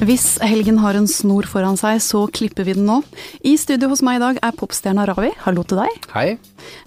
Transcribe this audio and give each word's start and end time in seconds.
Hvis 0.00 0.38
helgen 0.40 0.78
har 0.80 0.96
en 0.96 1.04
snor 1.04 1.44
foran 1.44 1.76
seg, 1.76 1.98
så 2.00 2.22
klipper 2.32 2.64
vi 2.64 2.72
den 2.72 2.86
nå. 2.88 3.02
I 3.44 3.52
studio 3.60 3.90
hos 3.92 4.00
meg 4.00 4.16
i 4.16 4.22
dag 4.22 4.38
er 4.40 4.54
popstjerna 4.56 5.04
Ravi. 5.10 5.28
Hallo 5.44 5.60
til 5.68 5.82
deg. 5.82 6.06
Hei. 6.14 6.38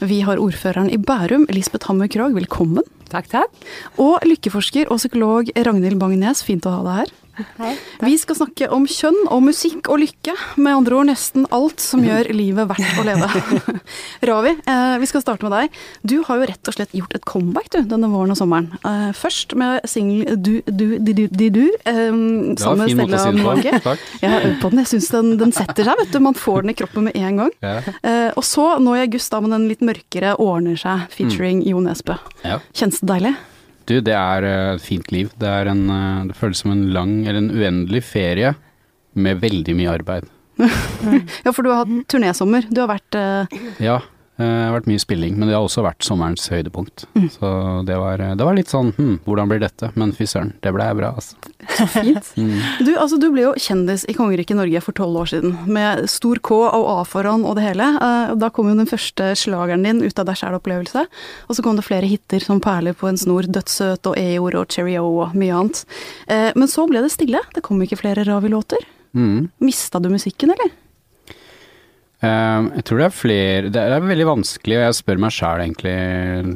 Vi 0.01 0.17
har 0.25 0.41
ordføreren 0.41 0.89
i 0.89 0.97
Bærum, 0.97 1.45
Lisbeth 1.53 1.91
Hammer 1.91 2.09
Krogh. 2.09 2.33
Velkommen. 2.33 2.81
Takk, 3.13 3.29
takk. 3.29 3.67
Og 4.01 4.25
lykkeforsker 4.25 4.89
og 4.89 4.97
psykolog 4.97 5.53
Ragnhild 5.53 6.01
Bang-Nes. 6.01 6.41
Fint 6.47 6.65
å 6.65 6.73
ha 6.73 6.81
deg 6.87 7.03
her. 7.03 7.13
Hei. 7.33 7.73
Vi 8.03 8.13
skal 8.21 8.37
snakke 8.37 8.67
om 8.75 8.83
kjønn 8.89 9.15
og 9.33 9.41
musikk 9.47 9.87
og 9.89 10.01
lykke. 10.03 10.35
Med 10.61 10.75
andre 10.77 10.97
ord 10.99 11.07
nesten 11.09 11.47
alt 11.55 11.81
som 11.81 12.03
gjør 12.05 12.29
livet 12.35 12.67
verdt 12.69 12.99
å 13.01 13.05
leve. 13.07 13.29
Ravi, 14.29 14.51
eh, 14.69 14.95
vi 15.01 15.09
skal 15.09 15.23
starte 15.23 15.47
med 15.47 15.55
deg. 15.55 15.79
Du 16.05 16.19
har 16.27 16.41
jo 16.41 16.49
rett 16.51 16.69
og 16.69 16.75
slett 16.77 16.93
gjort 16.93 17.15
et 17.17 17.25
comeback 17.25 17.71
du, 17.73 17.79
denne 17.89 18.09
våren 18.11 18.35
og 18.35 18.37
sommeren. 18.37 18.69
Eh, 18.85 19.09
først 19.17 19.55
med 19.59 19.87
singelen 19.89 20.41
Du, 20.43 20.59
du, 20.67 20.97
di, 20.99 21.15
du, 21.17 21.23
di, 21.31 21.47
du. 21.53 21.63
Eh, 21.89 21.95
sammen 21.95 22.53
en 22.53 22.83
med 22.83 22.91
fin 22.91 23.01
måte 23.01 23.17
å 23.17 23.23
Stella 23.23 23.23
si 23.23 23.37
det 23.39 23.47
Mage. 23.47 23.71
på. 23.73 23.81
Takk. 23.87 24.03
Jeg 24.21 24.33
har 24.35 24.45
øvd 24.49 24.59
på 24.61 24.71
den. 24.73 24.83
Jeg 24.83 24.91
syns 24.93 25.09
den, 25.15 25.31
den 25.41 25.55
setter 25.57 25.89
seg, 25.89 26.03
vet 26.03 26.13
du. 26.13 26.19
Man 26.27 26.37
får 26.37 26.61
den 26.67 26.75
i 26.75 26.77
kroppen 26.83 27.09
med 27.09 27.17
en 27.17 27.41
gang. 27.41 27.55
Ja. 27.65 27.79
Eh, 28.03 28.29
og 28.37 28.45
så, 28.45 28.67
nå 28.83 28.93
i 28.99 29.01
august, 29.07 29.33
da 29.33 29.41
med 29.41 29.55
den 29.55 29.65
litt 29.71 29.81
mørkere 29.81 30.35
Ordner 30.43 30.77
seg, 30.77 31.07
featuring 31.13 31.65
Jo 31.65 31.81
Nesbø. 31.81 32.19
Ja. 32.45 32.59
Kjennes 32.77 33.01
det 33.01 33.09
deilig? 33.09 33.33
Du, 33.89 33.97
det 33.99 34.15
er 34.15 34.47
eh, 34.47 34.75
et 34.75 34.83
fint 34.83 35.09
liv. 35.11 35.31
Det, 35.39 35.49
er 35.49 35.71
en, 35.71 35.83
eh, 35.91 36.21
det 36.29 36.37
føles 36.39 36.63
som 36.63 36.71
en 36.73 36.85
lang, 36.95 37.17
eller 37.25 37.41
en 37.41 37.51
uendelig 37.51 38.03
ferie 38.07 38.53
med 39.13 39.43
veldig 39.43 39.75
mye 39.79 39.99
arbeid. 39.99 40.29
Ja, 41.43 41.51
for 41.51 41.65
du 41.65 41.71
har 41.71 41.83
hatt 41.83 42.11
turnésommer. 42.13 42.67
Du 42.69 42.83
har 42.83 42.91
vært 42.93 43.17
eh, 43.17 43.57
Ja, 43.83 43.97
eh, 43.99 44.09
det 44.43 44.67
har 44.67 44.73
vært 44.75 44.87
mye 44.91 45.01
spilling, 45.01 45.35
men 45.39 45.47
det 45.49 45.55
har 45.55 45.63
også 45.65 45.83
vært 45.85 46.03
sommerens 46.05 46.45
høydepunkt. 46.51 47.05
Mm. 47.15 47.27
Så 47.31 47.49
det 47.87 47.95
var, 47.99 48.19
eh, 48.21 48.33
det 48.39 48.45
var 48.47 48.55
litt 48.57 48.71
sånn 48.71 48.91
hm, 48.97 49.13
hvordan 49.25 49.49
blir 49.51 49.61
dette? 49.63 49.89
Men 49.99 50.11
fy 50.15 50.27
søren, 50.29 50.51
det 50.63 50.73
ble 50.75 50.87
bra, 50.99 51.13
altså. 51.17 51.35
fint. 51.95 52.31
Mm. 52.43 52.57
Du, 52.83 52.89
altså, 52.97 53.17
du 53.21 53.27
ble 53.31 53.43
jo 53.45 53.51
kjendis 53.61 54.03
i 54.09 54.13
kongeriket 54.17 54.57
Norge 54.57 54.81
for 54.83 54.95
tolv 54.97 55.21
år 55.21 55.29
siden, 55.31 55.53
med 55.71 56.03
stor 56.11 56.39
K 56.43 56.57
og 56.65 56.87
A 56.91 56.97
foran 57.07 57.45
og 57.47 57.55
det 57.59 57.63
hele. 57.69 57.87
Eh, 58.03 58.33
Da 58.41 58.49
kom 58.53 58.67
jo 58.71 58.75
den 58.75 58.89
første 58.89 59.31
slageren 59.39 59.85
din, 59.85 60.01
Ut 60.03 60.19
av 60.19 60.27
deg 60.27 60.35
sjæl-opplevelse. 60.41 61.05
Og 61.47 61.55
så 61.55 61.63
kom 61.63 61.77
det 61.79 61.85
flere 61.87 62.09
hiter 62.09 62.43
som 62.43 62.59
Perler 62.63 62.93
på 62.97 63.07
en 63.07 63.17
snor, 63.21 63.47
Dødssøt 63.47 64.09
og 64.11 64.17
E-ord 64.19 64.57
og 64.59 64.67
Cheerio 64.73 65.05
og 65.23 65.35
mye 65.39 65.53
annet. 65.55 65.85
Eh, 66.27 66.51
Men 66.55 66.67
så 66.67 66.87
ble 66.89 67.01
det 67.05 67.13
stille. 67.13 67.39
Det 67.55 67.63
kom 67.63 67.79
ikke 67.85 68.01
flere 68.01 68.25
Ravi-låter. 68.27 68.81
Mm. 69.15 69.49
Mista 69.61 69.99
du 70.01 70.09
musikken, 70.09 70.51
eller? 70.55 70.73
Eh, 72.23 72.67
jeg 72.77 72.85
tror 72.87 73.01
det 73.01 73.05
er 73.09 73.15
flere 73.17 73.71
Det 73.73 73.81
er 73.83 74.05
veldig 74.05 74.27
vanskelig, 74.29 74.77
og 74.79 74.85
jeg 74.85 74.95
spør 75.01 75.19
meg 75.25 75.33
sjæl 75.35 75.63
egentlig 75.65 75.95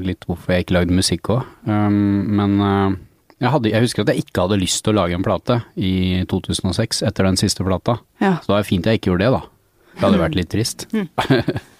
litt 0.07 0.23
hvorfor 0.29 0.53
jeg 0.55 0.63
ikke 0.65 0.77
lagde 0.77 0.95
musikk 0.95 1.31
òg. 1.35 1.43
men 1.67 2.55
eh, 2.63 2.95
jeg, 3.41 3.51
hadde, 3.53 3.69
jeg 3.73 3.83
husker 3.83 4.05
at 4.05 4.13
jeg 4.13 4.23
ikke 4.25 4.45
hadde 4.47 4.61
lyst 4.63 4.83
til 4.85 4.95
å 4.95 5.01
lage 5.01 5.13
en 5.17 5.25
plate 5.27 5.59
i 5.75 6.23
2006, 6.31 7.03
etter 7.05 7.27
den 7.27 7.37
siste 7.37 7.65
plata. 7.67 7.99
Ja. 8.23 8.37
Så 8.41 8.49
det 8.49 8.55
var 8.55 8.63
fint 8.69 8.87
jeg 8.89 9.01
ikke 9.01 9.11
gjorde 9.11 9.27
det, 9.27 9.33
da. 9.35 9.43
Det 9.97 10.05
hadde 10.07 10.21
vært 10.23 10.37
litt 10.37 10.49
trist. 10.53 10.87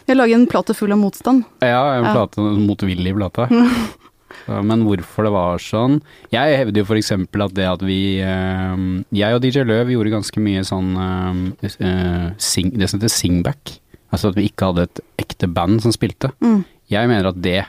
Jeg 0.08 0.15
lager 0.15 0.35
en 0.38 0.47
plate 0.49 0.73
full 0.77 0.91
av 0.93 0.99
motstand. 1.02 1.45
Ja, 1.63 1.81
en 1.97 2.05
Ja. 2.05 2.13
plate, 2.13 2.41
en 2.43 2.67
motvillig 2.67 3.15
plate. 3.17 3.47
Så, 4.48 4.62
Men 4.64 4.86
hvorfor 4.88 5.28
det 5.28 5.34
var 5.36 5.59
sånn 5.62 6.00
Jeg 6.31 6.56
hevder 6.62 6.81
jo 6.81 6.88
for 6.88 7.00
eksempel 7.00 7.44
at 7.44 7.56
det 7.58 7.67
at 7.67 7.84
vi 7.84 8.00
eh, 8.23 8.86
Jeg 9.20 9.36
og 9.36 9.44
DJ 9.44 9.67
Løv 9.67 9.92
gjorde 9.92 10.14
ganske 10.16 10.44
mye 10.44 10.64
sånn 10.67 10.94
eh, 11.04 11.76
eh, 11.84 12.28
sing, 12.39 12.72
Det 12.73 12.88
som 12.88 13.02
heter 13.02 13.12
singback. 13.12 13.78
Altså 14.16 14.31
at 14.31 14.39
vi 14.39 14.48
ikke 14.48 14.72
hadde 14.72 14.88
et 14.88 15.02
ekte 15.20 15.50
band 15.52 15.81
som 15.84 15.92
spilte. 15.92 16.31
Mm. 16.39 16.62
Jeg 16.88 17.09
mener 17.12 17.28
at 17.28 17.42
det 17.44 17.59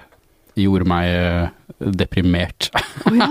gjorde 0.58 0.86
meg 0.88 1.10
eh, 1.10 1.48
deprimert. 1.78 2.70
Å 3.06 3.14
ja. 3.14 3.30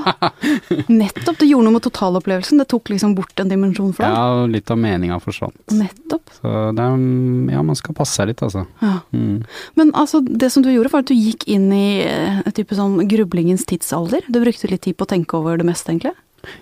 Nettopp. 0.88 1.38
Det 1.42 1.50
gjorde 1.50 1.68
noe 1.68 1.76
med 1.78 1.86
totalopplevelsen. 1.86 2.62
Det 2.64 2.68
tok 2.72 2.92
liksom 2.94 3.16
bort 3.18 3.40
en 3.44 3.52
dimensjon 3.52 3.94
for 3.96 4.06
deg. 4.06 4.16
Ja, 4.16 4.48
litt 4.50 4.72
av 4.74 4.80
meninga 4.82 5.20
forsvant. 5.24 5.60
Nettopp. 5.76 6.34
Så 6.40 6.54
det 6.78 6.84
er 6.84 7.06
Ja, 7.54 7.64
man 7.66 7.78
skal 7.80 7.96
passe 7.98 8.18
seg 8.18 8.32
litt, 8.32 8.44
altså. 8.46 8.66
Ja. 8.82 9.00
Mm. 9.16 9.44
Men 9.80 9.94
altså, 9.98 10.22
det 10.24 10.52
som 10.54 10.66
du 10.66 10.72
gjorde, 10.72 10.92
var 10.94 11.06
at 11.06 11.12
du 11.12 11.18
gikk 11.18 11.48
inn 11.52 11.70
i 11.76 11.88
en 12.08 12.44
et 12.48 12.56
type 12.58 12.76
sånn 12.78 13.02
grublingens 13.10 13.66
tidsalder. 13.68 14.26
Du 14.32 14.40
brukte 14.44 14.70
litt 14.72 14.86
tid 14.88 14.98
på 14.98 15.08
å 15.08 15.12
tenke 15.12 15.38
over 15.40 15.60
det 15.60 15.68
meste, 15.68 15.92
egentlig. 15.94 16.16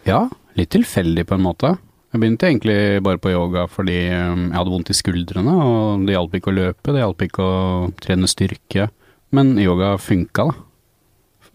Ja, 0.08 0.26
litt 0.58 0.72
tilfeldig 0.76 1.28
på 1.30 1.38
en 1.38 1.46
måte. 1.46 1.76
Jeg 2.14 2.22
begynte 2.24 2.48
egentlig 2.48 2.78
bare 3.04 3.20
på 3.20 3.34
yoga 3.34 3.66
fordi 3.68 3.98
um, 4.08 4.46
jeg 4.48 4.56
hadde 4.56 4.72
vondt 4.72 4.92
i 4.94 4.96
skuldrene, 4.96 5.56
og 5.60 6.06
det 6.08 6.16
hjalp 6.16 6.38
ikke 6.38 6.54
å 6.54 6.56
løpe, 6.56 6.94
det 6.96 7.04
hjalp 7.04 7.26
ikke 7.26 7.44
å 7.44 7.58
trene 8.00 8.30
styrke. 8.32 8.88
Men 9.36 9.58
yoga 9.60 9.96
funka, 10.00 10.48
da. 10.48 10.65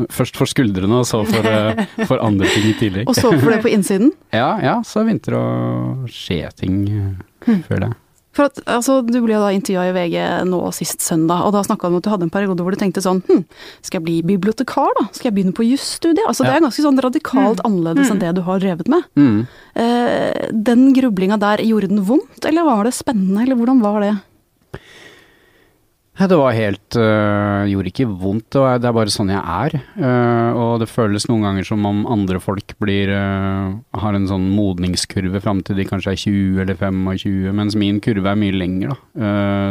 Først 0.09 0.38
for 0.38 0.50
skuldrene, 0.50 1.00
og 1.03 1.09
så 1.09 1.22
for, 1.28 1.47
eh, 1.47 1.87
for 2.09 2.22
andre 2.25 2.49
ting 2.50 2.71
i 2.71 2.77
tillegg. 2.78 3.09
Og 3.11 3.16
så 3.19 3.33
for 3.37 3.50
det 3.53 3.62
på 3.65 3.72
innsiden. 3.72 4.12
Ja, 4.41 4.55
ja, 4.62 4.77
så 4.87 5.03
begynte 5.05 5.33
det 5.34 5.41
å 5.41 6.06
skje 6.11 6.44
ting 6.56 6.84
eh, 6.88 7.59
før 7.66 7.84
det. 7.87 7.91
For 8.37 8.47
at, 8.47 8.60
altså, 8.71 9.00
Du 9.03 9.19
ble 9.25 9.39
da 9.43 9.50
intervjua 9.50 9.89
i 9.91 9.94
VG 9.97 10.16
nå 10.47 10.60
sist 10.77 11.03
søndag, 11.03 11.43
og 11.47 11.55
da 11.56 11.65
snakka 11.66 11.89
du 11.89 11.97
om 11.97 11.99
at 11.99 12.06
du 12.06 12.10
hadde 12.12 12.28
en 12.28 12.33
periode 12.33 12.62
hvor 12.62 12.75
du 12.75 12.78
tenkte 12.78 13.03
sånn 13.03 13.25
hm, 13.27 13.43
Skal 13.83 13.99
jeg 13.99 14.06
bli 14.06 14.16
bibliotekar, 14.37 14.93
da? 15.00 15.09
Skal 15.10 15.31
jeg 15.31 15.37
begynne 15.41 15.56
på 15.56 15.66
jusstudiet? 15.66 16.22
Altså, 16.28 16.47
Det 16.47 16.55
er 16.55 16.62
ganske 16.62 16.84
sånn 16.84 17.03
radikalt 17.03 17.62
annerledes 17.66 18.12
enn 18.12 18.22
det 18.22 18.31
du 18.39 18.44
har 18.47 18.62
drevet 18.62 18.91
med. 18.93 19.09
Mm. 19.19 19.41
Eh, 19.83 20.49
den 20.71 20.91
grublinga 20.94 21.41
der, 21.43 21.65
gjorde 21.66 21.91
den 21.91 22.05
vondt, 22.06 22.44
eller 22.47 22.69
var 22.69 22.87
det 22.87 22.94
spennende, 22.94 23.43
eller 23.43 23.59
hvordan 23.59 23.83
var 23.83 23.99
det? 24.06 24.15
Det 26.20 26.36
var 26.36 26.53
helt 26.53 26.97
øh, 27.00 27.64
Gjorde 27.70 27.88
ikke 27.88 28.06
vondt, 28.08 28.53
det, 28.53 28.88
er 28.88 28.92
bare 28.97 29.12
sånn 29.12 29.31
jeg 29.32 29.41
er. 29.41 29.76
Øh, 29.97 30.58
og 30.58 30.82
det 30.82 30.91
føles 30.91 31.25
noen 31.31 31.47
ganger 31.47 31.66
som 31.70 31.86
om 31.88 32.03
andre 32.10 32.41
folk 32.42 32.75
blir 32.82 33.12
øh, 33.14 33.78
har 34.03 34.16
en 34.19 34.28
sånn 34.28 34.50
modningskurve 34.53 35.41
fram 35.41 35.62
til 35.64 35.80
de 35.80 35.86
kanskje 35.88 36.12
er 36.12 36.20
20 36.20 36.60
eller 36.64 36.76
25, 36.76 37.48
mens 37.56 37.78
min 37.78 38.03
kurve 38.04 38.34
er 38.34 38.41
mye 38.41 38.56
lenger, 38.56 38.92
da. 38.92 38.98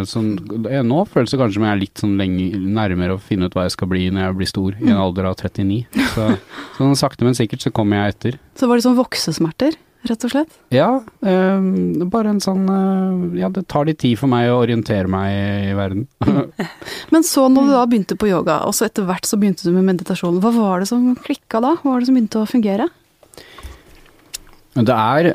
Så 0.09 0.21
jeg, 0.23 0.85
nå 0.87 1.03
føles 1.09 1.31
det 1.31 1.39
kanskje 1.39 1.59
som 1.59 1.65
jeg 1.67 1.75
er 1.75 1.81
litt 1.81 2.01
sånn 2.01 2.15
lenge, 2.19 2.47
nærmere 2.79 3.17
å 3.17 3.21
finne 3.21 3.49
ut 3.49 3.55
hva 3.57 3.65
jeg 3.67 3.75
skal 3.75 3.89
bli 3.91 4.07
når 4.13 4.25
jeg 4.25 4.37
blir 4.39 4.49
stor, 4.49 4.77
i 4.79 4.89
en 4.89 5.01
alder 5.01 5.29
av 5.29 5.37
39. 5.39 5.83
Så, 6.15 6.27
sånn 6.77 6.97
sakte, 6.99 7.27
men 7.27 7.37
sikkert 7.37 7.65
så 7.65 7.73
kommer 7.75 8.01
jeg 8.01 8.15
etter. 8.15 8.39
Så 8.59 8.69
var 8.69 8.79
det 8.79 8.85
sånn 8.87 8.97
voksesmerter, 8.97 9.77
rett 10.07 10.23
og 10.23 10.31
slett? 10.31 10.53
Ja, 10.73 11.01
eh, 11.25 11.65
bare 12.11 12.31
en 12.31 12.41
sånn 12.43 12.63
eh, 12.71 13.41
Ja, 13.41 13.49
det 13.53 13.65
tar 13.71 13.89
litt 13.89 13.99
tid 14.03 14.19
for 14.21 14.31
meg 14.31 14.47
å 14.51 14.61
orientere 14.61 15.11
meg 15.11 15.71
i 15.71 15.75
verden. 15.77 16.07
Men 17.13 17.27
så 17.27 17.47
når 17.51 17.67
du 17.67 17.73
da 17.75 17.83
begynte 17.89 18.19
på 18.19 18.29
yoga, 18.31 18.61
og 18.67 18.75
så 18.77 18.87
etter 18.87 19.07
hvert 19.09 19.27
så 19.27 19.39
begynte 19.41 19.67
du 19.67 19.73
med 19.75 19.87
meditasjon, 19.91 20.39
hva 20.43 20.53
var 20.55 20.83
det 20.83 20.89
som 20.91 21.11
klikka 21.19 21.61
da? 21.65 21.75
Hva 21.81 21.93
var 21.95 22.01
det 22.01 22.09
som 22.09 22.19
begynte 22.19 22.43
å 22.43 22.49
fungere? 22.49 22.89
Det 24.79 24.95
er 24.95 25.33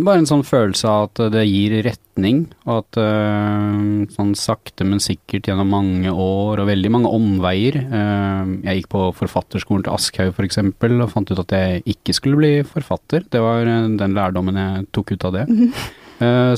bare 0.00 0.22
en 0.22 0.28
sånn 0.28 0.44
følelse 0.46 0.88
av 0.88 1.10
at 1.10 1.20
det 1.34 1.42
gir 1.44 1.74
retning, 1.84 2.46
og 2.64 2.78
at 2.78 2.98
øh, 3.02 4.06
sånn 4.14 4.32
sakte, 4.38 4.86
men 4.88 5.02
sikkert 5.04 5.50
gjennom 5.50 5.68
mange 5.72 6.12
år 6.12 6.62
og 6.62 6.68
veldig 6.70 6.92
mange 6.92 7.10
omveier 7.12 7.76
øh, 7.82 8.52
Jeg 8.64 8.80
gikk 8.80 8.90
på 8.94 9.02
forfatterskolen 9.20 9.84
til 9.84 9.92
Aschhaug 9.92 10.32
f.eks. 10.32 10.62
og 10.62 11.10
fant 11.12 11.32
ut 11.32 11.42
at 11.44 11.56
jeg 11.56 11.82
ikke 11.96 12.16
skulle 12.16 12.40
bli 12.40 12.52
forfatter. 12.64 13.26
Det 13.28 13.42
var 13.44 13.68
øh, 13.68 13.90
den 14.00 14.16
lærdommen 14.16 14.60
jeg 14.60 14.86
tok 14.96 15.12
ut 15.12 15.28
av 15.28 15.36
det. 15.40 15.44
Eh, 15.52 15.90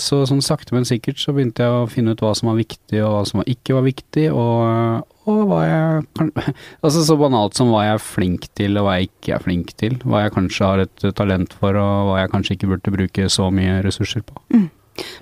Så 0.02 0.20
sånn 0.28 0.42
sakte, 0.44 0.74
men 0.76 0.86
sikkert 0.88 1.20
så 1.22 1.32
begynte 1.34 1.64
jeg 1.64 1.72
å 1.72 1.88
finne 1.90 2.14
ut 2.14 2.22
hva 2.24 2.32
som 2.36 2.50
var 2.50 2.58
viktig 2.58 3.00
og 3.04 3.12
hva 3.12 3.22
som 3.28 3.42
ikke 3.48 3.76
var 3.76 3.84
viktig, 3.86 4.24
og, 4.34 5.04
og 5.30 5.42
hva 5.48 5.60
jeg 5.64 6.28
Altså 6.84 7.04
så 7.06 7.16
banalt 7.20 7.56
som 7.56 7.72
hva 7.72 7.84
jeg 7.86 7.96
er 7.96 8.04
flink 8.04 8.48
til 8.58 8.76
og 8.80 8.88
hva 8.88 8.98
jeg 8.98 9.10
ikke 9.10 9.36
er 9.36 9.44
flink 9.46 9.74
til. 9.80 9.98
Hva 10.04 10.24
jeg 10.24 10.34
kanskje 10.36 10.70
har 10.70 10.84
et 10.84 11.06
talent 11.16 11.56
for 11.60 11.78
og 11.80 12.10
hva 12.10 12.22
jeg 12.22 12.32
kanskje 12.34 12.58
ikke 12.58 12.72
burde 12.74 12.96
bruke 12.98 13.28
så 13.32 13.48
mye 13.54 13.80
ressurser 13.86 14.26
på. 14.26 14.36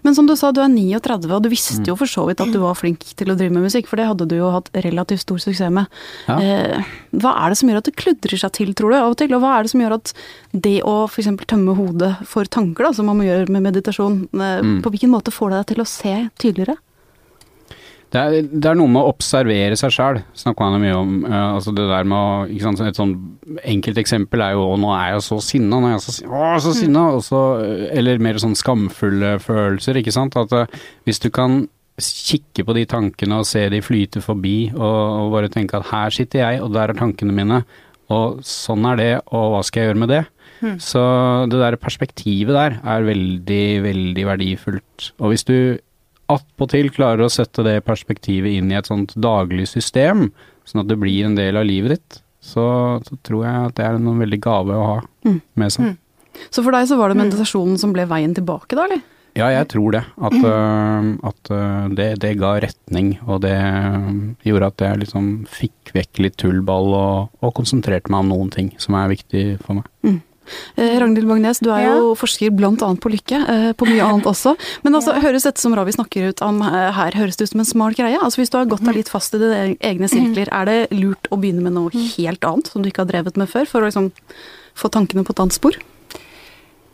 Men 0.04 0.14
som 0.14 0.26
du 0.28 0.34
sa, 0.36 0.50
du 0.52 0.60
er 0.60 0.68
39, 0.68 1.30
og 1.32 1.42
du 1.42 1.48
visste 1.52 1.86
jo 1.88 1.96
for 1.96 2.06
så 2.10 2.26
vidt 2.28 2.40
at 2.44 2.52
du 2.52 2.58
var 2.60 2.74
flink 2.78 3.00
til 3.16 3.32
å 3.32 3.36
drive 3.38 3.54
med 3.54 3.64
musikk, 3.64 3.86
for 3.88 3.96
det 3.96 4.06
hadde 4.10 4.26
du 4.28 4.36
jo 4.36 4.50
hatt 4.52 4.68
relativt 4.84 5.24
stor 5.24 5.38
suksess 5.40 5.70
med. 5.72 5.86
Ja. 6.28 6.36
Eh, 6.42 6.84
hva 7.22 7.32
er 7.44 7.50
det 7.54 7.58
som 7.62 7.68
gjør 7.72 7.80
at 7.80 7.88
det 7.88 7.96
kludrer 7.96 8.38
seg 8.42 8.52
til, 8.52 8.74
tror 8.74 8.92
du, 8.92 8.96
av 8.98 9.10
og 9.14 9.18
til? 9.22 9.32
Og 9.34 9.40
hva 9.40 9.56
er 9.58 9.62
det 9.64 9.72
som 9.72 9.80
gjør 9.80 9.96
at 9.98 10.12
det 10.52 10.76
å 10.84 10.96
f.eks. 11.08 11.30
tømme 11.48 11.76
hodet 11.78 12.12
for 12.28 12.44
tanker, 12.44 12.84
da, 12.84 12.92
som 12.92 13.06
man 13.08 13.16
må 13.22 13.24
gjøre 13.28 13.48
med 13.48 13.62
meditasjon, 13.70 14.24
eh, 14.34 14.60
Mm. 14.62 14.82
på 14.84 14.90
hvilken 14.92 15.10
måte 15.10 15.32
får 15.32 15.50
det 15.50 15.58
deg 15.62 15.66
til 15.72 15.82
å 15.82 15.86
se 15.88 16.14
tydeligere? 16.38 16.76
Det 18.12 18.20
er, 18.20 18.44
det 18.44 18.68
er 18.68 18.76
noe 18.76 18.90
med 18.92 19.00
å 19.00 19.10
observere 19.14 19.76
seg 19.80 19.92
sjæl, 19.94 20.18
snakka 20.36 20.66
han 20.68 20.82
mye 20.82 20.96
om. 20.98 21.12
Uh, 21.24 21.36
altså 21.56 21.72
det 21.72 21.86
der 21.88 22.08
med 22.08 22.18
å 22.18 22.32
ikke 22.52 22.66
sant, 22.66 22.82
Et 22.84 22.98
sånn 22.98 23.14
enkelt 23.72 24.00
eksempel 24.02 24.42
er 24.44 24.56
jo 24.56 24.66
nå 24.80 24.90
er 24.92 25.14
jeg 25.14 25.22
så 25.24 25.38
sinna, 25.44 25.78
nå 25.80 25.88
er 25.88 25.94
jeg 25.94 26.02
så, 26.04 26.16
å, 26.28 26.50
så 26.60 26.74
sinna, 26.76 27.04
Mm. 27.12 27.22
så, 27.24 27.40
eh, 27.64 27.86
eller 27.98 28.20
mer 28.20 28.40
sånn 28.42 28.56
skamfulle 28.58 29.38
følelser, 29.40 29.96
ikke 30.02 30.12
sant. 30.12 30.36
At 30.36 30.52
uh, 30.52 30.82
hvis 31.08 31.22
du 31.24 31.30
kan 31.32 31.62
kikke 32.02 32.64
på 32.68 32.74
de 32.76 32.84
tankene 32.88 33.38
og 33.40 33.48
se 33.48 33.64
de 33.72 33.80
flyte 33.84 34.20
forbi, 34.24 34.72
og, 34.74 35.00
og 35.22 35.32
bare 35.32 35.50
tenke 35.52 35.76
at 35.80 35.88
her 35.92 36.12
sitter 36.12 36.42
jeg, 36.44 36.60
og 36.64 36.72
der 36.76 36.92
er 36.92 36.98
tankene 36.98 37.32
mine, 37.36 37.62
og 38.12 38.42
sånn 38.44 38.84
er 38.92 39.00
det, 39.00 39.10
og 39.32 39.54
hva 39.54 39.62
skal 39.64 39.82
jeg 39.82 39.90
gjøre 39.92 40.02
med 40.04 40.12
det? 40.12 40.22
Så 40.84 41.00
det 41.50 41.58
der 41.58 41.74
perspektivet 41.80 42.54
der 42.54 42.76
er 42.86 43.02
veldig, 43.02 43.64
veldig 43.82 44.26
verdifullt. 44.28 45.08
Og 45.18 45.32
hvis 45.32 45.42
du 45.48 45.56
attpåtil 46.34 46.90
klarer 46.94 47.26
å 47.26 47.32
sette 47.32 47.64
det 47.66 47.78
perspektivet 47.86 48.58
inn 48.58 48.72
i 48.72 48.78
et 48.78 48.88
sånt 48.88 49.14
daglig 49.14 49.68
system, 49.70 50.30
sånn 50.68 50.84
at 50.84 50.90
det 50.90 50.98
blir 51.00 51.26
en 51.26 51.38
del 51.38 51.58
av 51.58 51.66
livet 51.68 51.96
ditt, 51.96 52.20
så, 52.42 52.64
så 53.06 53.18
tror 53.26 53.46
jeg 53.46 53.70
at 53.70 53.76
det 53.78 53.86
er 53.86 53.98
en 53.98 54.22
veldig 54.22 54.40
gave 54.42 54.76
å 54.76 54.86
ha 54.94 55.00
Mm. 55.22 55.40
med 55.54 55.70
seg. 55.70 55.84
Mm. 55.86 55.98
Så 56.50 56.62
for 56.64 56.74
deg 56.74 56.88
så 56.90 56.96
var 56.98 57.12
det 57.12 57.20
meditasjonen 57.20 57.78
som 57.78 57.92
ble 57.94 58.06
veien 58.10 58.32
tilbake 58.34 58.74
da, 58.74 58.88
eller? 58.88 59.02
Ja, 59.38 59.46
jeg 59.48 59.68
tror 59.72 59.94
det. 59.94 60.02
At, 60.20 60.34
øh, 60.36 61.06
at 61.24 61.50
øh, 61.56 61.94
det, 61.96 62.08
det, 62.20 62.34
ga 62.40 62.52
retning, 62.60 63.14
og 63.24 63.40
det 63.46 63.54
øh, 63.56 64.34
gjorde 64.44 64.68
at 64.68 64.84
jeg 64.84 65.00
liksom 65.06 65.30
fikk 65.48 65.94
vekk 65.96 66.20
litt 66.26 66.36
tullball 66.42 66.92
og, 66.92 67.30
og, 67.40 67.54
konsentrerte 67.56 68.12
meg 68.12 68.26
om 68.26 68.32
noen 68.34 68.52
ting 68.52 68.72
som 68.82 68.98
er 68.98 69.12
viktig 69.14 69.44
for 69.64 69.80
meg. 69.80 69.88
Mm. 70.04 70.20
Eh, 70.76 70.96
Ragnhild 71.00 71.28
Magnes, 71.28 71.60
du 71.62 71.70
er 71.72 71.86
jo 71.86 71.96
ja. 71.98 72.14
forsker 72.18 72.54
bl.a. 72.56 72.72
på 72.76 73.12
lykke, 73.12 73.42
eh, 73.54 73.68
på 73.78 73.88
mye 73.88 74.06
annet 74.06 74.28
også. 74.30 74.54
Men 74.86 74.98
altså, 74.98 75.16
høres 75.22 75.46
dette 75.48 75.62
som 75.62 75.76
Ravi 75.76 75.94
snakker 75.96 76.32
ut 76.32 76.44
om 76.44 76.62
eh, 76.66 76.90
her, 76.96 77.18
høres 77.18 77.38
det 77.38 77.48
ut 77.48 77.54
som 77.54 77.64
en 77.64 77.68
smal 77.68 77.98
greie? 77.98 78.18
Altså 78.18 78.42
Hvis 78.42 78.52
du 78.52 78.58
har 78.60 78.70
gått 78.70 78.84
deg 78.86 79.00
litt 79.02 79.12
fast 79.12 79.36
i 79.36 79.42
dine 79.42 79.76
egne 79.80 80.10
sirkler, 80.10 80.50
er 80.52 80.68
det 80.68 80.78
lurt 80.96 81.30
å 81.30 81.40
begynne 81.40 81.64
med 81.64 81.76
noe 81.76 81.92
helt 82.16 82.44
annet 82.48 82.72
som 82.72 82.82
du 82.82 82.90
ikke 82.90 83.06
har 83.06 83.12
drevet 83.12 83.40
med 83.40 83.50
før, 83.50 83.68
for 83.68 83.82
å 83.82 83.90
liksom 83.90 84.12
få 84.78 84.92
tankene 84.92 85.24
på 85.26 85.34
et 85.34 85.42
annet 85.44 85.58
spor? 85.58 85.76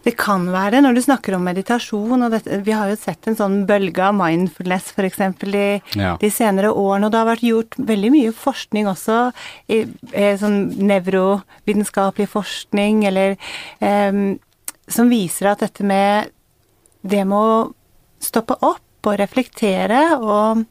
Det 0.09 0.15
kan 0.17 0.47
være, 0.49 0.81
når 0.81 0.97
du 0.97 1.03
snakker 1.05 1.35
om 1.37 1.43
meditasjon, 1.45 2.23
og 2.25 2.33
dette, 2.33 2.63
vi 2.65 2.73
har 2.73 2.89
jo 2.89 2.97
sett 2.97 3.29
en 3.29 3.37
sånn 3.37 3.57
bølge 3.69 4.01
av 4.07 4.15
mindfulness 4.17 4.95
f.eks. 4.95 5.19
i 5.45 5.65
ja. 6.01 6.15
de 6.23 6.31
senere 6.33 6.71
årene, 6.73 7.11
og 7.11 7.13
det 7.13 7.21
har 7.21 7.29
vært 7.29 7.45
gjort 7.45 7.77
veldig 7.91 8.13
mye 8.15 8.33
forskning 8.33 8.89
også, 8.89 9.19
i, 9.69 9.83
i 10.17 10.31
sånn 10.41 10.63
nevrovitenskapelig 10.89 12.29
forskning, 12.33 13.05
eller 13.11 13.37
um, 13.85 14.39
som 14.89 15.13
viser 15.13 15.51
at 15.53 15.67
dette 15.67 15.85
med 15.85 16.33
det 17.05 17.27
med 17.29 17.37
å 17.37 18.25
stoppe 18.25 18.57
opp 18.65 19.11
og 19.11 19.21
reflektere 19.21 20.01
og 20.17 20.65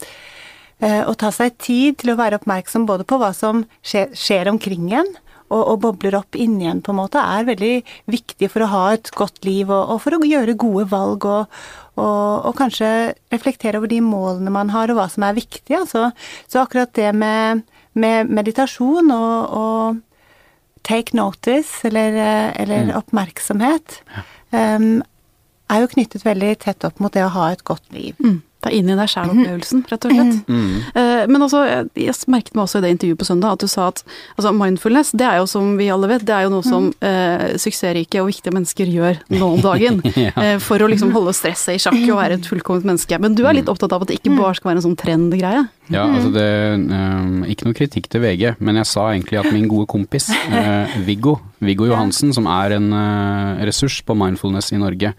uh, 0.82 1.04
og 1.04 1.14
ta 1.22 1.30
seg 1.34 1.62
tid 1.62 2.02
til 2.02 2.16
å 2.16 2.18
være 2.20 2.42
oppmerksom 2.42 2.90
både 2.90 3.06
på 3.06 3.22
hva 3.22 3.32
som 3.38 3.68
skjer, 3.86 4.10
skjer 4.18 4.50
omkring 4.50 4.90
en, 4.98 5.14
og, 5.48 5.62
og, 5.62 5.76
bobler 5.84 6.18
opp 6.20 6.36
inni 6.36 6.66
igjen, 6.66 6.82
på 6.84 6.94
en 6.94 7.00
måte, 7.00 7.22
er 7.22 7.48
veldig 7.48 7.74
viktig 8.12 8.50
for 8.52 8.66
å 8.66 8.72
ha 8.72 8.84
et 8.96 9.12
godt 9.16 9.46
liv 9.48 9.70
og, 9.72 9.94
og 9.94 10.02
for 10.04 10.18
å 10.18 10.22
gjøre 10.28 10.58
gode 10.60 10.88
valg 10.92 11.28
og, 11.30 11.60
og, 11.98 12.50
kanskje 12.58 12.90
reflektere 13.34 13.80
over 13.80 13.92
de 13.92 14.02
målene 14.04 14.54
man 14.54 14.74
har 14.76 14.92
og 14.92 15.00
hva 15.00 15.08
som 15.12 15.26
er 15.28 15.38
viktig. 15.38 15.76
Altså. 15.80 16.10
Så 16.50 16.62
akkurat 16.64 16.94
det 16.98 17.14
med, 17.16 17.64
med 17.98 18.34
meditasjon 18.34 19.14
og, 19.16 20.04
take 20.88 21.18
notice, 21.18 21.82
eller, 21.84 22.14
eller 22.56 22.86
mm. 22.88 22.92
oppmerksomhet, 22.96 23.98
um, 24.56 25.02
er 25.68 25.82
jo 25.82 25.90
knyttet 25.92 26.24
veldig 26.24 26.54
tett 26.64 26.86
opp 26.88 27.02
mot 27.04 27.12
det 27.12 27.26
å 27.26 27.34
ha 27.34 27.50
et 27.52 27.66
godt 27.68 27.84
liv. 27.92 28.16
Mm 28.24 28.38
ta 28.64 28.72
inn 28.74 28.90
i 28.90 28.98
deg 28.98 29.12
sjæl-opplevelsen, 29.12 29.84
rett 29.92 30.08
og 30.08 30.16
slett. 30.16 30.38
Mm. 30.48 31.28
men 31.30 31.44
altså, 31.46 31.64
jeg 31.94 32.16
merket 32.32 32.56
meg 32.58 32.64
også 32.64 32.80
i 32.80 32.86
det 32.86 32.94
intervjuet 32.96 33.20
på 33.22 33.28
søndag 33.28 33.58
at 33.58 33.64
du 33.64 33.70
sa 33.70 33.90
at 33.92 34.02
altså 34.36 34.54
mindfulness, 34.56 35.12
det 35.18 35.28
er 35.28 35.40
jo 35.42 35.48
som 35.50 35.76
vi 35.80 35.90
alle 35.94 36.10
vet, 36.10 36.26
det 36.28 36.34
er 36.34 36.46
jo 36.48 36.54
noe 36.54 36.66
som 36.66 36.90
eh, 37.06 37.56
suksessrike 37.60 38.22
og 38.22 38.30
viktige 38.32 38.54
mennesker 38.56 38.92
gjør 38.92 39.20
nå 39.34 39.50
om 39.58 39.64
dagen. 39.64 40.02
ja. 40.26 40.32
eh, 40.34 40.56
for 40.64 40.82
å 40.82 40.90
liksom 40.92 41.14
holde 41.16 41.34
stresset 41.38 41.78
i 41.78 41.82
sjakk 41.82 41.98
og 42.00 42.20
være 42.20 42.40
et 42.40 42.50
fullkomment 42.50 42.88
menneske. 42.92 43.20
Men 43.22 43.38
du 43.38 43.44
er 43.48 43.58
litt 43.58 43.72
opptatt 43.72 43.94
av 43.96 44.06
at 44.06 44.12
det 44.12 44.20
ikke 44.20 44.36
bare 44.38 44.56
skal 44.58 44.72
være 44.72 44.82
en 44.82 44.88
sånn 44.90 45.00
trendgreie? 45.00 45.66
Ja, 45.88 46.04
altså 46.04 46.34
det 46.36 46.48
um, 46.76 47.46
Ikke 47.48 47.70
noe 47.70 47.78
kritikk 47.78 48.10
til 48.12 48.20
VG, 48.20 48.58
men 48.60 48.76
jeg 48.82 48.90
sa 48.90 49.06
egentlig 49.14 49.40
at 49.40 49.48
min 49.54 49.70
gode 49.72 49.88
kompis 49.88 50.28
uh, 50.34 50.98
Viggo, 51.08 51.38
Viggo 51.64 51.88
Johansen, 51.88 52.34
som 52.36 52.50
er 52.52 52.76
en 52.76 52.90
uh, 52.92 53.64
ressurs 53.68 54.02
på 54.04 54.18
mindfulness 54.18 54.74
i 54.76 54.82
Norge, 54.82 55.14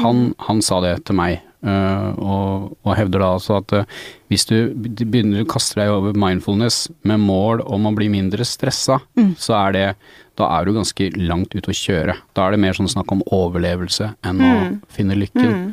han, 0.00 0.22
han 0.48 0.64
sa 0.64 0.80
det 0.82 0.96
til 1.06 1.20
meg 1.20 1.42
Uh, 1.55 1.55
og, 1.66 2.76
og, 2.84 2.92
hevder 2.98 3.22
da 3.22 3.30
altså 3.36 3.56
at 3.58 3.72
uh, 3.74 3.96
hvis 4.30 4.46
du 4.46 4.54
begynner 4.76 5.42
å 5.42 5.48
kaste 5.50 5.80
deg 5.80 5.90
over 5.90 6.16
mindfulness 6.18 6.84
med 7.06 7.22
mål 7.24 7.64
om 7.66 7.88
å 7.88 7.94
bli 7.96 8.08
mindre 8.12 8.46
stressa, 8.46 9.00
mm. 9.18 9.32
så 9.40 9.56
er 9.64 9.74
det 9.76 9.88
Da 10.36 10.50
er 10.52 10.66
du 10.66 10.74
ganske 10.76 11.08
langt 11.16 11.54
ute 11.56 11.72
å 11.72 11.74
kjøre. 11.74 12.12
Da 12.36 12.44
er 12.44 12.52
det 12.52 12.60
mer 12.60 12.76
sånn 12.76 12.90
snakk 12.92 13.12
om 13.14 13.22
overlevelse 13.32 14.10
enn 14.20 14.42
mm. 14.42 14.50
å 14.52 14.92
finne 14.92 15.16
lykken. 15.16 15.52
Mm. 15.54 15.70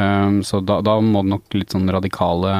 Um, 0.00 0.40
så 0.42 0.58
da, 0.64 0.80
da, 0.82 0.96
må 0.98 1.22
det 1.22 1.30
nok 1.30 1.54
litt 1.54 1.70
sånn 1.70 1.86
radikale 1.92 2.52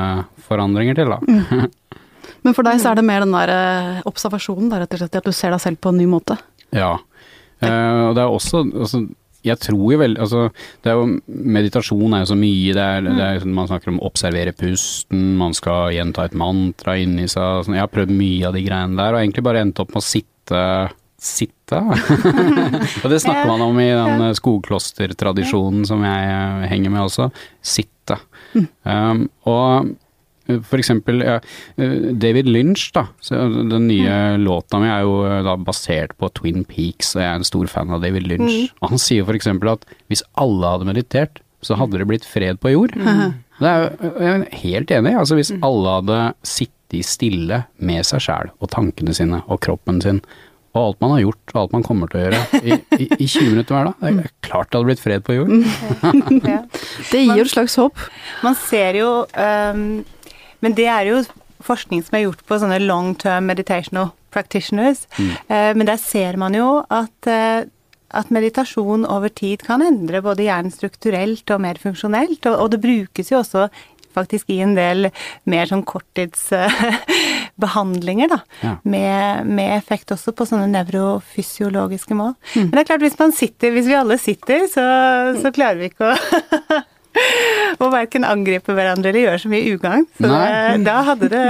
forandringer 0.46 0.98
til, 1.00 1.10
da. 1.10 1.18
Mm. 1.26 1.66
Men 2.46 2.54
for 2.54 2.68
deg 2.68 2.78
så 2.78 2.92
er 2.92 3.00
det 3.00 3.06
mer 3.08 3.24
den 3.24 3.34
der 3.34 3.50
uh, 3.50 4.00
observasjonen, 4.08 4.70
da, 4.70 4.78
rett 4.84 4.94
og 4.94 5.02
slett, 5.02 5.18
at 5.18 5.26
du 5.26 5.34
ser 5.34 5.56
deg 5.56 5.64
selv 5.64 5.80
på 5.82 5.90
en 5.90 5.98
ny 5.98 6.06
måte? 6.10 6.38
Ja. 6.70 6.92
og 7.60 8.14
det 8.14 8.22
er 8.22 8.30
også 8.30 8.62
altså, 8.62 9.02
jeg 9.46 9.60
tror 9.62 9.92
jo 9.94 9.98
vel 10.00 10.16
Altså, 10.20 10.46
det 10.84 10.92
er 10.92 10.98
jo 10.98 11.06
Meditasjon 11.26 12.14
er 12.14 12.24
jo 12.24 12.30
så 12.32 12.38
mye. 12.38 12.74
Det 12.76 12.84
er, 12.84 13.06
det 13.06 13.26
er, 13.26 13.46
man 13.48 13.68
snakker 13.70 13.92
om 13.92 14.00
å 14.00 14.08
observere 14.10 14.54
pusten, 14.56 15.34
man 15.40 15.56
skal 15.56 15.94
gjenta 15.96 16.26
et 16.26 16.36
mantra 16.38 16.96
inni 17.00 17.28
seg. 17.30 17.66
Sånn. 17.66 17.78
Jeg 17.78 17.86
har 17.86 17.92
prøvd 17.92 18.14
mye 18.14 18.48
av 18.48 18.56
de 18.56 18.64
greiene 18.66 19.00
der, 19.00 19.16
og 19.16 19.22
egentlig 19.22 19.46
bare 19.46 19.64
endt 19.64 19.82
opp 19.82 19.94
med 19.94 20.02
å 20.02 20.08
sitte 20.08 20.64
Sitte? 21.20 21.76
og 23.04 23.10
det 23.12 23.18
snakker 23.20 23.44
man 23.50 23.60
om 23.60 23.76
i 23.82 23.90
den 23.92 24.22
skogklostertradisjonen 24.38 25.84
som 25.84 26.00
jeg 26.06 26.70
henger 26.70 26.94
med 26.94 27.02
også. 27.04 27.26
Sitte. 27.60 28.16
Mm. 28.54 28.68
Um, 28.88 29.20
og 29.44 29.90
for 30.66 30.80
eksempel 30.80 31.22
ja, 31.24 31.36
David 31.76 32.48
Lynch, 32.50 32.88
da. 32.96 33.06
den 33.30 33.86
nye 33.88 34.16
mm. 34.36 34.44
låta 34.44 34.80
mi 34.82 34.90
er 34.90 35.04
jo 35.06 35.20
eh, 35.28 35.40
da 35.46 35.56
basert 35.60 36.16
på 36.20 36.30
Twin 36.38 36.64
Peaks, 36.68 37.14
og 37.16 37.22
jeg 37.22 37.28
er 37.28 37.38
en 37.40 37.46
stor 37.48 37.70
fan 37.70 37.94
av 37.94 38.02
David 38.04 38.28
Lynch. 38.30 38.56
Mm. 38.72 38.90
Han 38.90 39.02
sier 39.02 39.28
eksempel 39.36 39.74
at 39.74 39.86
hvis 40.10 40.24
alle 40.40 40.74
hadde 40.74 40.88
meditert, 40.90 41.40
så 41.62 41.76
hadde 41.76 42.00
det 42.00 42.08
blitt 42.08 42.26
fred 42.28 42.60
på 42.60 42.72
jord. 42.72 42.94
Mm. 42.96 43.40
Det 43.60 43.70
er 43.70 43.82
jo, 43.82 44.12
jeg 44.24 44.30
er 44.32 44.60
helt 44.62 44.92
enig. 44.96 45.16
Altså 45.20 45.36
hvis 45.36 45.52
mm. 45.52 45.64
alle 45.66 45.96
hadde 45.98 46.20
sittet 46.48 46.76
stille 47.06 47.64
med 47.78 48.06
seg 48.08 48.22
sjæl 48.24 48.48
og 48.58 48.70
tankene 48.72 49.12
sine 49.14 49.44
og 49.46 49.60
kroppen 49.62 50.00
sin, 50.02 50.22
og 50.70 50.80
alt 50.80 51.00
man 51.02 51.12
har 51.16 51.20
gjort, 51.24 51.52
og 51.52 51.60
alt 51.60 51.72
man 51.74 51.84
kommer 51.86 52.10
til 52.10 52.20
å 52.20 52.24
gjøre, 52.24 52.40
i, 52.62 52.76
i, 53.02 53.06
i 53.10 53.26
20 53.26 53.48
minutter 53.50 53.74
hver 53.74 53.88
dag. 53.88 53.96
Det 53.98 54.08
er 54.08 54.16
mm. 54.16 54.32
klart 54.46 54.70
det 54.70 54.78
hadde 54.78 54.88
blitt 54.90 55.02
fred 55.02 55.24
på 55.26 55.36
jord. 55.36 55.52
ja. 56.52 56.60
Det 57.10 57.22
gir 57.24 57.40
jo 57.40 57.46
et 57.46 57.52
slags 57.52 57.76
håp. 57.80 58.06
Man 58.46 58.58
ser 58.58 58.98
jo 59.02 59.12
um 59.34 59.84
men 60.60 60.76
det 60.78 60.90
er 60.90 61.10
jo 61.10 61.22
forskning 61.64 62.02
som 62.04 62.16
er 62.16 62.22
gjort 62.26 62.42
på 62.48 62.58
sånne 62.60 62.78
long 62.82 63.14
term 63.20 63.44
meditational 63.50 64.08
practitioners. 64.34 65.00
Mm. 65.18 65.30
Eh, 65.48 65.74
men 65.76 65.86
der 65.88 65.98
ser 66.00 66.36
man 66.40 66.54
jo 66.56 66.84
at, 66.90 67.26
eh, 67.26 67.64
at, 68.10 68.30
meditasjon 68.30 69.06
over 69.06 69.28
tid 69.28 69.58
kan 69.66 69.82
endre 69.84 70.22
både 70.24 70.42
hjernen 70.46 70.72
strukturelt 70.74 71.50
og 71.50 71.60
mer 71.66 71.76
funksjonelt. 71.82 72.46
Og, 72.46 72.54
og 72.56 72.70
det 72.72 72.84
brukes 72.84 73.30
jo 73.32 73.38
også 73.42 73.62
faktisk 74.10 74.44
i 74.50 74.62
en 74.64 74.74
del 74.74 75.10
mer 75.50 75.66
sånn 75.70 75.84
korttidsbehandlinger, 75.86 78.28
da. 78.34 78.40
Ja. 78.64 78.72
Med, 78.82 79.46
med, 79.46 79.76
effekt 79.76 80.12
også 80.14 80.30
på 80.34 80.46
sånne 80.50 80.68
nevrofysiologiske 80.72 82.14
mål. 82.18 82.34
Mm. 82.56 82.64
Men 82.64 82.74
det 82.74 82.82
er 82.82 82.90
klart, 82.92 83.06
hvis 83.06 83.20
man 83.20 83.32
sitter, 83.36 83.68
hvis 83.76 83.90
vi 83.90 84.00
alle 84.00 84.16
sitter, 84.18 84.58
så, 84.72 84.84
så 85.38 85.48
klarer 85.54 85.78
vi 85.78 85.84
ikke 85.92 86.06
å 86.10 86.12
og 87.80 87.92
verken 87.94 88.26
angripe 88.28 88.74
hverandre 88.76 89.10
eller 89.10 89.26
gjøre 89.26 89.40
så 89.42 89.50
mye 89.50 89.74
ugagn. 89.74 90.06
Så 90.18 90.28
det, 90.28 90.84
da 90.86 90.96
hadde 91.08 91.30
det 91.32 91.44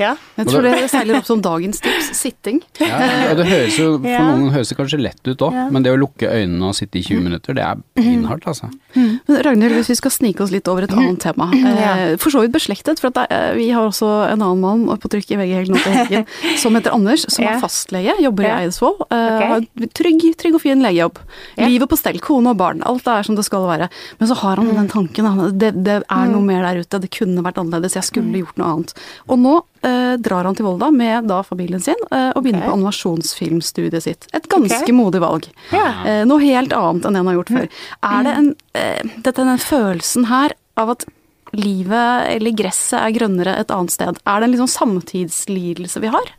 Ja. 0.00 0.14
Jeg 0.38 0.48
tror 0.48 0.64
det 0.66 0.74
seiler 0.90 1.18
opp 1.18 1.28
som 1.28 1.42
dagens 1.42 1.82
tips. 1.82 2.12
Sitting. 2.16 2.60
Ja, 2.80 2.98
og 3.30 3.38
det 3.40 3.46
høres 3.48 3.76
jo 3.78 3.88
for 3.96 4.08
ja. 4.08 4.22
noen 4.26 4.52
høres 4.54 4.70
det 4.72 4.76
kanskje 4.78 5.00
lett 5.02 5.20
ut 5.26 5.42
òg, 5.44 5.54
ja. 5.56 5.66
men 5.74 5.84
det 5.84 5.92
å 5.92 5.98
lukke 5.98 6.30
øynene 6.30 6.70
og 6.70 6.76
sitte 6.76 7.00
i 7.00 7.04
20 7.04 7.24
minutter, 7.26 7.56
det 7.56 7.64
er 7.66 7.80
beinhardt, 7.98 8.46
altså. 8.50 8.68
Mm. 8.94 9.20
Men 9.28 9.40
Ragnhild, 9.46 9.76
hvis 9.78 9.90
vi 9.92 9.98
skal 9.98 10.14
snike 10.14 10.44
oss 10.44 10.52
litt 10.54 10.68
over 10.70 10.86
et 10.86 10.94
annet 10.94 11.20
tema. 11.22 11.48
Eh, 11.52 12.14
for 12.20 12.34
så 12.34 12.42
vidt 12.44 12.54
beslektet, 12.54 13.00
for 13.02 13.14
eh, 13.24 13.52
vi 13.58 13.68
har 13.72 13.86
også 13.86 14.10
en 14.28 14.44
annen 14.44 14.62
mann 14.62 15.02
på 15.02 15.10
trykk 15.12 15.34
i 15.34 15.40
VG 15.40 15.54
helt 15.56 15.72
nå 15.72 15.80
til 15.82 15.96
helgen 15.96 16.26
som 16.62 16.76
heter 16.78 16.94
Anders, 16.94 17.26
som 17.32 17.46
er 17.48 17.60
fastlege, 17.62 18.16
jobber 18.22 18.48
i 18.48 18.52
Eidsvoll. 18.60 18.98
Eh, 19.08 19.46
har 19.52 19.66
trygg, 19.98 20.26
trygg 20.40 20.58
og 20.58 20.64
fin 20.64 20.84
legejobb. 20.84 21.22
Livet 21.62 21.90
på 21.90 21.98
stell, 22.00 22.20
kone 22.22 22.52
og 22.52 22.60
barn. 22.60 22.84
Alt 22.88 23.08
er 23.10 23.26
som 23.26 23.38
det 23.38 23.46
skal 23.48 23.66
være. 23.68 23.88
Men 24.20 24.30
så 24.30 24.38
har 24.42 24.60
han 24.60 24.70
den 24.72 24.90
tanken 24.92 25.02
tanken. 25.02 25.71
Det, 25.72 25.82
det 25.86 25.98
er 26.06 26.30
noe 26.30 26.42
mm. 26.42 26.48
mer 26.48 26.66
der 26.66 26.82
ute, 26.82 27.00
det 27.02 27.10
kunne 27.14 27.44
vært 27.44 27.60
annerledes, 27.62 27.96
jeg 27.98 28.08
skulle 28.08 28.30
mm. 28.30 28.40
gjort 28.42 28.60
noe 28.60 28.72
annet. 28.72 28.94
Og 29.28 29.40
nå 29.42 29.54
eh, 29.88 30.14
drar 30.22 30.48
han 30.48 30.58
til 30.58 30.68
Volda 30.68 30.90
med 30.94 31.30
da 31.30 31.40
familien 31.46 31.82
sin 31.82 31.98
eh, 32.10 32.30
og 32.32 32.44
begynner 32.44 32.62
okay. 32.62 32.70
på 32.70 32.76
animasjonsfilmstudiet 32.78 34.06
sitt. 34.06 34.28
Et 34.36 34.50
ganske 34.52 34.82
okay. 34.82 34.96
modig 34.96 35.22
valg. 35.24 35.48
Yeah. 35.72 36.04
Eh, 36.06 36.22
noe 36.28 36.42
helt 36.44 36.76
annet 36.76 37.08
enn 37.08 37.16
det 37.16 37.24
han 37.24 37.32
har 37.32 37.40
gjort 37.40 37.56
før. 37.56 37.72
Er 38.12 38.28
det 38.28 38.36
en, 38.42 38.52
eh, 38.78 39.16
dette, 39.16 39.38
den 39.40 39.66
følelsen 39.66 40.30
her 40.30 40.56
av 40.80 40.94
at 40.96 41.08
livet 41.52 42.30
eller 42.32 42.54
gresset 42.56 42.98
er 43.00 43.12
grønnere 43.16 43.58
et 43.60 43.72
annet 43.74 43.92
sted, 43.92 44.20
er 44.24 44.40
det 44.40 44.46
en 44.46 44.54
liksom 44.54 44.70
samtidslidelse 44.72 46.00
vi 46.00 46.12
har? 46.12 46.32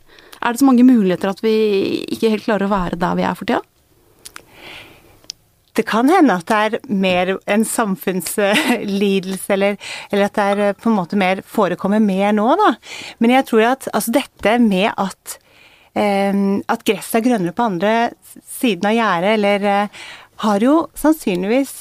Er 0.44 0.52
det 0.52 0.60
så 0.60 0.66
mange 0.68 0.84
muligheter 0.86 1.30
at 1.30 1.40
vi 1.44 1.54
ikke 2.12 2.32
helt 2.34 2.46
klarer 2.48 2.66
å 2.66 2.74
være 2.74 2.98
der 3.00 3.14
vi 3.18 3.24
er 3.26 3.38
for 3.38 3.48
tida? 3.48 3.62
Det 5.74 5.84
kan 5.88 6.10
hende 6.10 6.36
at 6.38 6.46
det 6.50 6.58
er 6.58 6.76
mer 6.86 7.32
en 7.50 7.64
samfunnslidelse, 7.66 9.52
eller, 9.56 9.78
eller, 10.10 10.26
at 10.28 10.36
det 10.36 10.44
er 10.44 10.62
eh, 10.68 10.76
på 10.78 10.90
en 10.90 10.98
måte 10.98 11.18
mer 11.18 11.42
forekommer 11.46 12.02
mer 12.02 12.34
nå, 12.36 12.46
da. 12.60 12.74
Men 13.18 13.34
jeg 13.34 13.48
tror 13.50 13.66
at 13.72 13.88
altså 13.92 14.14
dette 14.14 14.58
med 14.62 14.92
at 14.92 15.38
eh, 15.98 16.44
at 16.70 16.86
gresset 16.86 17.18
er 17.20 17.26
grønnere 17.26 17.56
på 17.56 17.66
andre 17.66 17.94
siden 18.42 18.86
av 18.90 18.96
gjerdet, 18.98 19.34
eller 19.38 19.68
eh, 19.72 20.04
har 20.44 20.66
jo 20.66 20.76
sannsynligvis 20.98 21.74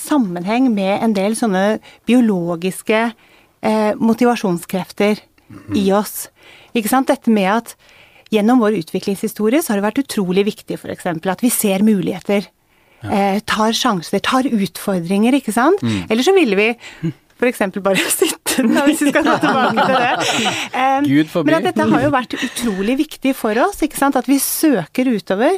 sammenheng 0.00 0.70
med 0.72 1.02
en 1.04 1.14
del 1.16 1.36
sånne 1.38 1.80
biologiske 2.08 3.00
eh, 3.10 3.92
motivasjonskrefter 4.00 5.20
mm. 5.48 5.74
i 5.78 5.90
oss. 5.96 6.28
Ikke 6.76 6.92
sant? 6.92 7.10
Dette 7.10 7.32
med 7.32 7.50
at 7.52 7.74
gjennom 8.30 8.62
vår 8.62 8.78
utviklingshistorie 8.80 9.62
så 9.62 9.72
har 9.72 9.80
det 9.80 9.88
vært 9.88 10.02
utrolig 10.04 10.46
viktig 10.46 10.78
f.eks. 10.78 11.06
at 11.10 11.44
vi 11.44 11.52
ser 11.52 11.84
muligheter. 11.86 12.46
Eh, 13.00 13.40
tar 13.48 13.72
sjanser, 13.76 14.20
tar 14.24 14.48
utfordringer, 14.50 15.36
ikke 15.38 15.54
sant. 15.56 15.80
Mm. 15.80 16.04
Eller 16.10 16.26
så 16.26 16.34
ville 16.36 16.58
vi 16.58 16.68
f.eks. 17.40 17.62
bare 17.80 18.10
sitte 18.20 18.66
da, 18.66 18.84
hvis 18.84 19.00
vi 19.06 19.12
skal 19.12 19.24
gå 19.24 19.36
tilbake 19.40 19.86
til 19.88 19.96
det. 19.96 20.52
Um, 20.74 21.08
Gud 21.08 21.32
forbi. 21.32 21.48
Men 21.48 21.58
at 21.60 21.68
dette 21.70 21.88
har 21.94 22.04
jo 22.04 22.12
vært 22.12 22.36
utrolig 22.36 22.98
viktig 23.00 23.34
for 23.38 23.62
oss, 23.64 23.80
ikke 23.86 24.00
sant. 24.00 24.18
At 24.20 24.28
vi 24.28 24.36
søker 24.42 25.08
utover. 25.14 25.56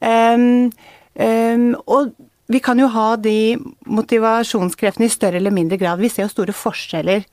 Um, 0.00 0.72
um, 1.20 1.68
og 1.84 2.14
vi 2.52 2.60
kan 2.64 2.80
jo 2.80 2.88
ha 2.92 3.12
de 3.20 3.56
motivasjonskreftene 3.88 5.08
i 5.08 5.12
større 5.12 5.40
eller 5.40 5.54
mindre 5.54 5.78
grad. 5.80 6.00
Vi 6.00 6.10
ser 6.12 6.26
jo 6.26 6.32
store 6.32 6.56
forskjeller 6.56 7.24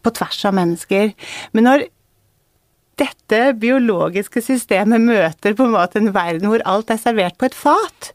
på 0.00 0.12
tvers 0.16 0.44
av 0.48 0.56
mennesker. 0.56 1.14
Men 1.54 1.68
når 1.68 1.86
dette 3.00 3.40
biologiske 3.60 4.42
systemet 4.44 5.02
møter 5.02 5.56
på 5.56 5.66
en 5.66 5.74
måte 5.74 6.00
en 6.00 6.12
verden 6.14 6.50
hvor 6.50 6.64
alt 6.68 6.92
er 6.92 7.00
servert 7.00 7.38
på 7.40 7.48
et 7.48 7.56
fat, 7.56 8.10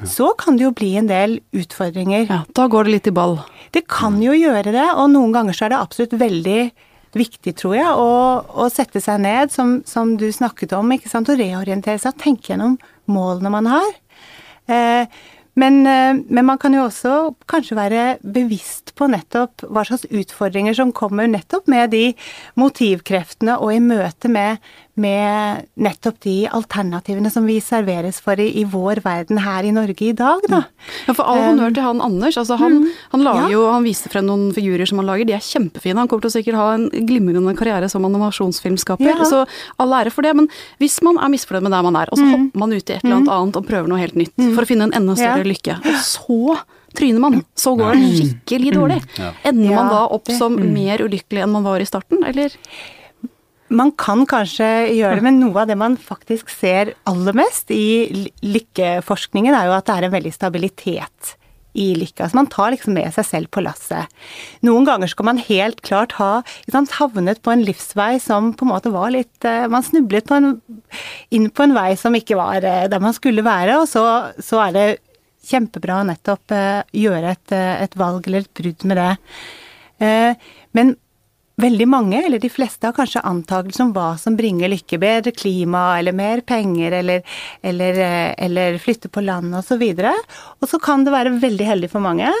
ja. 0.00 0.08
så 0.08 0.32
kan 0.40 0.58
det 0.58 0.66
jo 0.66 0.74
bli 0.76 0.94
en 1.00 1.10
del 1.10 1.38
utfordringer. 1.56 2.26
Ja, 2.28 2.42
Da 2.56 2.68
går 2.70 2.88
det 2.88 2.96
litt 2.96 3.10
i 3.10 3.16
ball. 3.16 3.38
Det 3.74 3.86
kan 3.90 4.18
jo 4.22 4.34
gjøre 4.34 4.72
det, 4.74 4.86
og 4.96 5.10
noen 5.12 5.34
ganger 5.36 5.56
så 5.56 5.66
er 5.66 5.74
det 5.74 5.82
absolutt 5.82 6.16
veldig 6.20 6.60
viktig, 7.16 7.54
tror 7.58 7.74
jeg, 7.74 7.90
å, 7.90 8.10
å 8.62 8.68
sette 8.70 9.02
seg 9.02 9.22
ned, 9.24 9.50
som, 9.54 9.80
som, 9.88 10.14
du 10.18 10.28
snakket 10.32 10.74
om, 10.78 10.92
ikke 10.94 11.10
sant, 11.10 11.30
og 11.30 11.40
reorientere 11.40 11.98
seg, 11.98 12.16
tenke 12.22 12.52
gjennom 12.52 12.76
målene 13.10 13.50
man 13.52 13.68
har. 13.70 13.90
Eh, 14.70 15.20
men, 15.60 15.80
eh, 15.86 16.16
men, 16.16 16.46
man 16.46 16.58
kan 16.60 16.74
jo 16.74 16.86
også 16.86 17.34
kanskje 17.50 17.78
være 17.78 18.04
bevisst 18.36 18.94
på 18.98 19.10
nettopp 19.12 19.66
hva 19.68 19.84
slags 19.86 20.06
utfordringer 20.08 20.76
som 20.76 20.94
kommer 20.96 21.28
nettopp 21.30 21.68
med 21.70 21.92
de 21.94 22.04
motivkreftene 22.60 23.58
og 23.60 23.74
i 23.74 23.82
møte 23.84 24.30
med, 24.32 24.62
med 25.00 25.66
nettopp 25.80 26.20
de 26.24 26.34
alternativene 26.50 27.30
som 27.32 27.46
vi 27.48 27.58
serveres 27.64 28.20
for 28.22 28.40
i, 28.40 28.48
i, 28.60 28.64
vår 28.68 29.02
verden 29.04 29.40
her 29.42 29.66
i 29.66 29.72
Norge 29.74 30.10
i 30.10 30.14
dag, 30.16 30.44
da. 30.50 30.62
Ja, 31.06 31.14
for 31.14 31.24
all 31.24 31.42
honnør 31.48 31.74
til 31.76 31.86
han 31.86 32.02
Anders. 32.04 32.38
Altså, 32.40 32.58
han, 32.60 32.80
mm, 32.80 32.88
han, 33.14 33.24
lager 33.26 33.46
ja. 33.46 33.52
jo, 33.54 33.66
han 33.72 33.86
viser 33.86 34.12
frem 34.12 34.26
noen 34.28 34.48
figurer 34.56 34.88
som 34.88 35.00
han 35.02 35.08
lager, 35.08 35.28
de 35.28 35.36
er 35.36 35.44
kjempefine. 35.44 35.98
Han 36.00 36.10
kommer 36.10 36.26
til 36.26 36.32
å 36.32 36.36
sikkert 36.38 36.60
ha 36.60 36.66
en 36.76 36.88
glimrende 37.08 37.54
karriere 37.58 37.90
som 37.92 38.06
animasjonsfilmskaper, 38.08 39.12
ja. 39.12 39.28
så 39.28 39.44
all 39.80 39.96
ære 40.00 40.14
for 40.14 40.26
det. 40.26 40.34
Men 40.38 40.50
hvis 40.82 41.00
man 41.06 41.20
er 41.20 41.32
misfornøyd 41.32 41.68
med 41.68 41.76
der 41.76 41.86
man 41.88 42.00
er, 42.02 42.12
og 42.12 42.20
så 42.20 42.26
mm. 42.26 42.34
hopper 42.36 42.64
man 42.64 42.76
ut 42.76 42.84
i 42.84 42.96
et 42.96 43.00
eller 43.00 43.16
annet 43.20 43.30
mm. 43.30 43.38
annet 43.38 43.60
og 43.62 43.70
prøver 43.70 43.90
noe 43.90 44.02
helt 44.02 44.20
nytt 44.20 44.36
mm. 44.36 44.52
for 44.52 44.64
å 44.64 44.70
finne 44.70 44.90
en 44.90 44.96
enda 45.00 45.16
større 45.18 45.48
lykke, 45.48 45.80
og 45.80 46.04
så 46.04 46.60
tryner 46.96 47.22
man, 47.22 47.42
så 47.54 47.74
går 47.78 47.94
det 47.94 48.14
skikkelig 48.16 48.72
dårlig. 48.74 49.02
Ender 49.46 49.74
man 49.74 49.92
da 49.92 50.06
opp 50.10 50.30
som 50.34 50.56
mer 50.58 51.04
ulykkelig 51.04 51.44
enn 51.44 51.54
man 51.54 51.66
var 51.66 51.82
i 51.82 51.88
starten, 51.88 52.24
eller? 52.26 52.54
Man 53.70 53.92
kan 53.94 54.24
kanskje 54.26 54.66
gjøre 54.96 55.20
det, 55.20 55.24
men 55.26 55.38
noe 55.38 55.62
av 55.62 55.68
det 55.70 55.76
man 55.78 55.94
faktisk 56.00 56.50
ser 56.50 56.94
aller 57.06 57.36
mest 57.38 57.70
i 57.70 58.30
lykkeforskningen, 58.42 59.54
er 59.54 59.68
jo 59.68 59.76
at 59.76 59.86
det 59.86 59.98
er 59.98 60.08
en 60.08 60.16
veldig 60.16 60.32
stabilitet 60.34 61.36
i 61.72 61.94
lykka. 61.94 62.28
Så 62.28 62.36
man 62.36 62.48
tar 62.50 62.72
liksom 62.74 62.94
med 62.96 63.12
seg 63.14 63.26
selv 63.26 63.50
på 63.54 63.62
lasset. 63.62 64.10
Noen 64.66 64.86
ganger 64.88 65.10
skal 65.10 65.28
man 65.28 65.42
helt 65.42 65.82
klart 65.86 66.16
ha 66.18 66.30
sant, 66.70 66.96
havnet 66.98 67.42
på 67.44 67.52
en 67.54 67.62
livsvei 67.66 68.16
som 68.22 68.52
på 68.54 68.66
en 68.66 68.72
måte 68.72 68.92
var 68.94 69.12
litt 69.14 69.46
eh, 69.46 69.68
Man 69.70 69.86
snublet 69.86 70.26
på 70.26 70.38
en, 70.38 70.56
inn 71.30 71.46
på 71.54 71.66
en 71.66 71.76
vei 71.76 71.92
som 72.00 72.16
ikke 72.16 72.38
var 72.40 72.66
eh, 72.66 72.88
der 72.90 73.02
man 73.02 73.14
skulle 73.16 73.46
være, 73.46 73.78
og 73.82 73.86
så, 73.90 74.04
så 74.42 74.64
er 74.66 74.74
det 74.76 74.88
kjempebra 75.50 76.02
å 76.02 76.06
nettopp 76.06 76.52
uh, 76.52 76.82
gjøre 76.92 77.30
et, 77.32 77.52
et, 77.56 77.94
valg 77.96 78.26
eller 78.28 78.44
et 78.44 78.58
brudd 78.60 78.84
med 78.86 78.98
det. 79.00 79.14
Men 80.76 80.92
veldig 81.62 81.88
mange, 81.90 82.20
eller 82.26 82.42
de 82.42 82.50
fleste, 82.52 82.86
har 82.86 82.96
kanskje 82.96 83.24
antakelser 83.26 83.86
om 83.86 83.92
hva 83.96 84.12
som 84.20 84.36
bringer 84.38 84.72
lykke. 84.72 85.00
Bedre 85.00 85.34
klima, 85.36 85.98
eller 85.98 86.16
mer 86.16 86.44
penger, 86.46 86.96
eller, 87.00 87.26
eller, 87.62 88.00
uh, 88.00 88.30
eller 88.46 88.80
flytte 88.82 89.10
på 89.12 89.24
landet 89.24 89.60
osv. 89.62 89.84
Og, 89.90 90.00
så 90.00 90.56
og 90.60 90.72
så 90.72 90.80
kan 90.82 91.04
det 91.06 91.14
være 91.14 91.36
veldig 91.42 91.68
heldig 91.72 91.92
for 91.92 92.04
mange. 92.04 92.32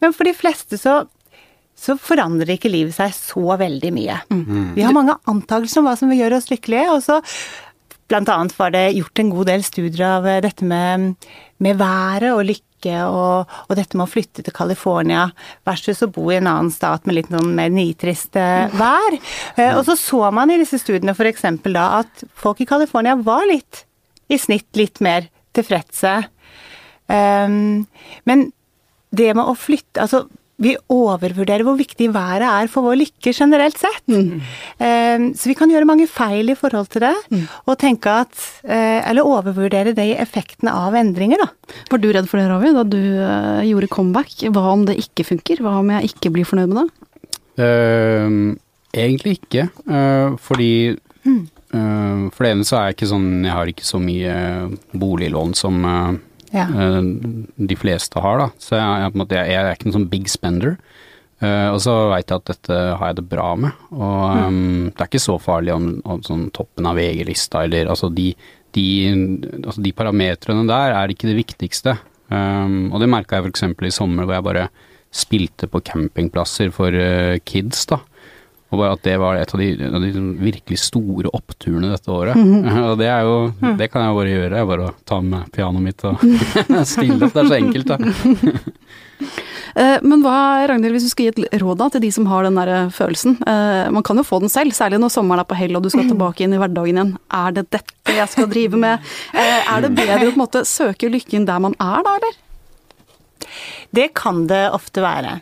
Men 0.00 0.14
for 0.16 0.28
de 0.28 0.36
fleste 0.36 0.80
så 0.80 1.02
så 1.80 1.94
forandrer 1.96 2.58
ikke 2.58 2.68
livet 2.68 2.92
seg 2.92 3.12
så 3.16 3.56
veldig 3.56 3.90
mye. 3.96 4.18
Mm. 4.28 4.72
Vi 4.76 4.84
har 4.84 4.92
mange 4.92 5.14
antakelser 5.30 5.80
om 5.80 5.86
hva 5.88 5.94
som 5.96 6.10
vil 6.12 6.20
gjøre 6.20 6.36
oss 6.36 6.50
lykkelige, 6.52 6.92
og 6.92 7.04
så 7.06 7.20
Blant 8.10 8.26
annet 8.26 8.56
var 8.58 8.72
det 8.74 8.96
gjort 8.96 9.20
en 9.22 9.28
god 9.30 9.46
del 9.46 9.62
studier 9.62 10.00
av 10.16 10.24
dette 10.42 10.66
med, 10.66 11.12
med 11.62 11.76
været 11.78 12.32
og 12.34 12.40
lykke 12.48 12.69
og, 12.88 13.50
og, 13.66 13.74
dette 13.76 13.98
med 13.98 14.06
å 14.06 14.10
flytte 14.10 14.44
til 14.46 14.54
California 14.56 15.28
versus 15.68 16.02
å 16.02 16.10
bo 16.12 16.30
i 16.30 16.38
en 16.38 16.48
annen 16.50 16.72
stat 16.72 17.06
med 17.06 17.18
litt 17.18 17.32
noen 17.32 17.52
mer 17.56 17.72
nitrist 17.74 18.36
vær. 18.36 19.18
Eh, 19.56 19.74
og 19.76 19.84
så 19.88 19.98
så 20.00 20.22
man 20.34 20.52
i 20.52 20.58
disse 20.60 20.80
studiene 20.80 21.14
f.eks. 21.16 21.44
da 21.68 21.86
at 22.00 22.24
folk 22.38 22.62
i 22.64 22.68
California 22.68 23.16
var 23.20 23.44
litt, 23.50 23.84
i 24.30 24.38
snitt, 24.40 24.70
litt 24.78 25.02
mer 25.04 25.28
tilfredse. 25.56 26.16
Um, 27.10 27.86
men 28.28 28.50
det 29.10 29.32
med 29.34 29.48
å 29.50 29.56
flytte 29.58 30.04
Altså, 30.04 30.28
vi 30.60 30.74
overvurderer 30.92 31.64
hvor 31.64 31.78
viktig 31.78 32.10
været 32.12 32.46
er 32.46 32.70
for 32.72 32.84
vår 32.84 32.98
lykke 33.00 33.32
generelt 33.32 33.78
sett. 33.80 34.04
Mm. 34.12 34.40
Eh, 34.76 35.26
så 35.36 35.50
vi 35.50 35.56
kan 35.58 35.72
gjøre 35.72 35.88
mange 35.88 36.06
feil 36.10 36.52
i 36.52 36.58
forhold 36.58 36.90
til 36.92 37.06
det, 37.06 37.14
mm. 37.32 37.44
og 37.64 37.78
tenke 37.80 38.12
at 38.24 38.34
eh, 38.64 39.00
Eller 39.10 39.26
overvurdere 39.26 39.94
de 39.96 40.10
effektene 40.20 40.72
av 40.76 40.96
endringer, 40.98 41.40
da. 41.40 41.76
Var 41.90 42.02
du 42.02 42.10
redd 42.12 42.28
for 42.28 42.40
det, 42.40 42.48
Ravi, 42.50 42.72
da 42.76 42.84
du 42.84 43.00
eh, 43.00 43.68
gjorde 43.70 43.90
comeback? 43.92 44.36
Hva 44.52 44.66
om 44.74 44.84
det 44.88 44.98
ikke 45.00 45.26
funker? 45.32 45.62
Hva 45.64 45.78
om 45.80 45.94
jeg 45.96 46.12
ikke 46.12 46.34
blir 46.34 46.48
fornøyd 46.48 46.74
med 46.74 46.82
det? 46.82 47.06
Uh, 47.60 48.54
egentlig 48.96 49.40
ikke, 49.40 49.66
uh, 49.90 50.36
fordi 50.40 50.96
mm. 51.26 51.40
uh, 51.74 52.28
For 52.32 52.46
det 52.46 52.52
ene 52.54 52.64
så 52.64 52.78
er 52.78 52.86
jeg 52.86 52.96
ikke 52.96 53.08
sånn 53.10 53.26
Jeg 53.44 53.52
har 53.52 53.72
ikke 53.72 53.84
så 53.84 54.00
mye 54.00 54.36
boliglån 54.96 55.52
som 55.58 55.84
ja. 56.54 56.66
Eh, 56.66 57.00
de 57.70 57.78
fleste 57.78 58.22
har, 58.22 58.42
da. 58.42 58.48
Så 58.58 58.76
jeg, 58.78 59.04
jeg, 59.04 59.16
måte, 59.18 59.38
jeg, 59.38 59.56
er 59.60 59.74
ikke 59.74 59.88
noen 59.88 59.98
sånn 60.00 60.10
big 60.12 60.30
spender. 60.30 60.76
Uh, 61.40 61.72
og 61.72 61.78
så 61.80 61.94
veit 62.10 62.28
jeg 62.28 62.36
at 62.36 62.50
dette 62.50 62.78
har 63.00 63.10
jeg 63.10 63.16
det 63.16 63.28
bra 63.30 63.48
med. 63.56 63.84
Og 63.96 64.24
um, 64.28 64.56
mm. 64.58 64.88
det 64.90 65.00
er 65.00 65.08
ikke 65.08 65.22
så 65.24 65.38
farlig 65.40 65.72
om, 65.72 65.86
om 66.04 66.20
sånn 66.26 66.50
toppen 66.52 66.88
av 66.90 67.00
VG-lista 67.00 67.62
eller 67.64 67.88
altså 67.88 68.10
de, 68.12 68.26
de, 68.76 68.84
altså 69.62 69.80
de 69.80 69.94
parametrene 69.96 70.66
der 70.68 70.98
er 70.98 71.14
ikke 71.14 71.30
det 71.30 71.38
viktigste. 71.38 71.96
Um, 72.28 72.90
og 72.92 73.00
det 73.00 73.08
merka 73.08 73.38
jeg 73.40 73.48
f.eks. 73.48 73.64
i 73.72 73.94
sommer 73.94 74.28
hvor 74.28 74.36
jeg 74.36 74.48
bare 74.50 74.68
spilte 75.10 75.66
på 75.70 75.80
campingplasser 75.88 76.68
for 76.76 76.92
uh, 76.92 77.40
kids, 77.48 77.86
da. 77.88 78.02
Og 78.70 78.78
bare 78.78 78.94
at 78.94 79.02
det 79.02 79.16
var 79.18 79.38
et 79.38 79.52
av 79.54 79.60
de, 79.60 79.68
av 79.88 79.98
de 79.98 80.06
liksom 80.06 80.30
virkelig 80.38 80.78
store 80.84 81.32
oppturene 81.34 81.90
dette 81.90 82.10
året. 82.10 82.36
Mm 82.38 82.64
-hmm. 82.64 82.82
Og 82.90 82.98
det 82.98 83.08
er 83.10 83.22
jo. 83.22 83.52
Det 83.78 83.90
kan 83.90 84.02
jeg 84.02 84.14
bare 84.14 84.34
gjøre. 84.36 84.56
Jeg 84.56 84.66
bare 84.66 84.92
ta 85.04 85.20
med 85.20 85.52
pianoet 85.52 85.82
mitt 85.82 86.04
og 86.04 86.18
stille 86.94 87.26
opp. 87.26 87.34
Det 87.34 87.42
er 87.42 87.48
så 87.48 87.54
enkelt, 87.54 87.86
da. 87.86 87.96
Eh, 89.74 89.98
men 90.02 90.22
hva, 90.24 90.66
Ragnhild, 90.66 90.96
hvis 90.96 91.06
du 91.06 91.12
skal 91.12 91.28
gi 91.28 91.44
et 91.46 91.60
råd 91.62 91.78
da, 91.78 91.88
til 91.94 92.02
de 92.02 92.10
som 92.10 92.26
har 92.26 92.46
den 92.46 92.58
der 92.58 92.68
eh, 92.74 92.90
følelsen. 92.90 93.36
Eh, 93.46 93.90
man 93.94 94.02
kan 94.02 94.18
jo 94.18 94.26
få 94.26 94.40
den 94.42 94.52
selv, 94.52 94.74
særlig 94.74 94.98
når 94.98 95.12
sommeren 95.14 95.42
er 95.44 95.48
på 95.50 95.58
hell 95.58 95.76
og 95.76 95.84
du 95.84 95.90
skal 95.90 96.08
tilbake 96.08 96.42
inn 96.42 96.56
i 96.56 96.60
hverdagen 96.60 96.98
igjen. 96.98 97.12
Er 97.30 97.54
det 97.54 97.68
dette 97.70 98.16
jeg 98.16 98.32
skal 98.32 98.50
drive 98.50 98.80
med? 98.80 98.98
Er 99.32 99.84
det 99.84 99.92
bedre 99.94 100.26
å 100.26 100.32
på 100.32 100.38
en 100.38 100.42
måte 100.42 100.64
søke 100.68 101.10
lykken 101.12 101.46
der 101.46 101.62
man 101.62 101.76
er 101.78 102.02
da, 102.06 102.16
eller? 102.18 102.34
Det 103.94 104.10
kan 104.18 104.46
det 104.50 104.64
ofte 104.74 105.02
være. 105.04 105.38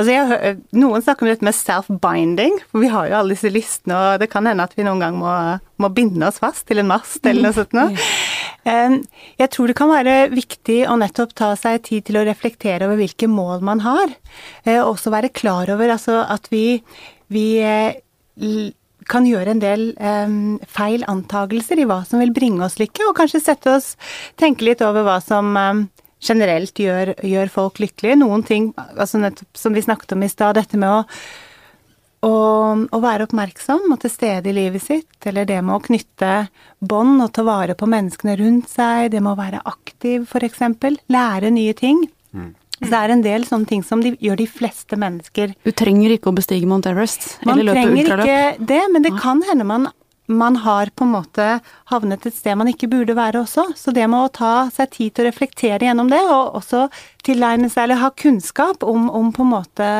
Altså 0.00 0.14
jeg, 0.14 0.54
noen 0.80 1.02
snakker 1.04 1.26
om 1.26 1.28
dette 1.28 1.44
med 1.44 1.56
self-binding, 1.56 2.54
for 2.70 2.80
vi 2.80 2.88
har 2.88 3.10
jo 3.10 3.18
alle 3.18 3.34
disse 3.34 3.50
listene, 3.52 3.98
og 3.98 4.22
det 4.22 4.30
kan 4.32 4.48
hende 4.48 4.64
at 4.64 4.72
vi 4.78 4.86
noen 4.86 5.02
gang 5.02 5.18
må, 5.20 5.34
må 5.76 5.90
binde 5.92 6.24
oss 6.24 6.40
fast 6.40 6.64
til 6.70 6.80
en 6.80 6.88
mast 6.88 7.26
eller 7.28 7.50
noe 7.50 7.56
sånt 7.58 7.76
noe. 7.76 7.92
Jeg 8.64 9.48
tror 9.52 9.70
det 9.70 9.76
kan 9.76 9.88
være 9.92 10.14
viktig 10.32 10.82
å 10.88 10.96
nettopp 11.00 11.30
ta 11.36 11.54
seg 11.56 11.80
tid 11.86 12.04
til 12.08 12.18
å 12.20 12.24
reflektere 12.28 12.88
over 12.88 12.98
hvilke 13.00 13.28
mål 13.28 13.64
man 13.64 13.80
har, 13.84 14.12
eh, 14.64 14.80
og 14.80 14.94
også 14.94 15.12
være 15.12 15.32
klar 15.36 15.72
over 15.72 15.92
altså, 15.96 16.20
at 16.28 16.48
vi, 16.52 16.80
vi 17.32 17.46
eh, 17.64 17.96
kan 19.10 19.26
gjøre 19.26 19.54
en 19.54 19.62
del 19.62 19.86
um, 19.96 20.58
feil 20.68 21.04
antagelser 21.10 21.80
i 21.80 21.86
hva 21.88 22.02
som 22.08 22.20
vil 22.22 22.34
bringe 22.36 22.62
oss 22.66 22.78
lykke, 22.80 23.08
og 23.08 23.16
kanskje 23.18 23.42
sette 23.42 23.72
oss 23.78 23.94
tenke 24.40 24.66
litt 24.68 24.84
over 24.86 25.08
hva 25.08 25.18
som 25.24 25.56
um, 25.56 25.86
generelt 26.20 26.78
gjør, 26.78 27.14
gjør, 27.26 27.52
folk 27.52 27.80
lykkelige. 27.82 28.18
Noen 28.20 28.44
ting, 28.46 28.70
altså 28.76 29.20
nettopp 29.22 29.58
som 29.58 29.76
vi 29.76 29.84
snakket 29.84 30.16
om 30.16 30.24
i 30.26 30.30
stad, 30.30 30.58
dette 30.58 30.80
med 30.80 30.92
å, 30.92 31.00
å, 32.28 32.34
å, 32.84 33.02
være 33.02 33.26
oppmerksom 33.28 33.88
og 33.90 34.00
til 34.02 34.12
stede 34.12 34.52
i 34.52 34.56
livet 34.56 34.84
sitt, 34.84 35.12
eller 35.26 35.48
det 35.48 35.60
med 35.64 35.78
å 35.78 35.84
knytte 35.84 36.32
bånd 36.78 37.24
og 37.24 37.32
ta 37.36 37.44
vare 37.46 37.76
på 37.78 37.88
menneskene 37.90 38.36
rundt 38.40 38.70
seg, 38.72 39.10
det 39.14 39.22
med 39.24 39.34
å 39.34 39.40
være 39.40 39.64
aktiv 39.68 40.28
f.eks., 40.28 40.64
lære 41.10 41.52
nye 41.56 41.76
ting. 41.76 42.04
Mm. 42.36 42.52
Så 42.80 42.88
det 42.88 42.98
er 42.98 43.12
en 43.12 43.22
del 43.24 43.42
sånne 43.44 43.68
ting 43.68 43.82
som 43.84 44.00
de, 44.00 44.14
gjør 44.24 44.38
de 44.40 44.46
fleste 44.48 44.96
mennesker. 44.96 45.52
Du 45.66 45.72
trenger 45.76 46.14
ikke 46.14 46.30
å 46.30 46.36
bestige 46.36 46.68
Mount 46.68 46.88
Everest 46.88 47.34
eller 47.44 47.66
løpe 47.68 47.82
ultraløp? 47.90 47.90
Man 47.92 48.06
trenger 48.06 48.54
ikke 48.54 48.68
det, 48.70 48.84
men 48.94 49.04
det 49.04 49.12
kan 49.20 49.42
hende 49.50 49.66
man 49.68 49.90
man 50.30 50.56
har 50.62 50.90
på 50.94 51.04
en 51.04 51.12
måte 51.14 51.46
havnet 51.90 52.26
et 52.26 52.36
sted 52.36 52.56
man 52.58 52.70
ikke 52.70 52.88
burde 52.90 53.16
være 53.18 53.42
også. 53.42 53.66
Så 53.76 53.94
det 53.94 54.06
med 54.10 54.26
å 54.26 54.32
ta 54.40 54.54
seg 54.72 54.92
tid 54.94 55.14
til 55.14 55.24
å 55.24 55.30
reflektere 55.30 55.88
gjennom 55.88 56.10
det, 56.12 56.20
og 56.22 56.56
også 56.60 56.86
tilegne 57.26 57.70
seg 57.72 57.86
eller 57.88 58.02
ha 58.02 58.12
kunnskap 58.14 58.86
om, 58.86 59.08
om 59.10 59.30
på 59.34 59.44
en 59.44 59.52
måte 59.52 59.90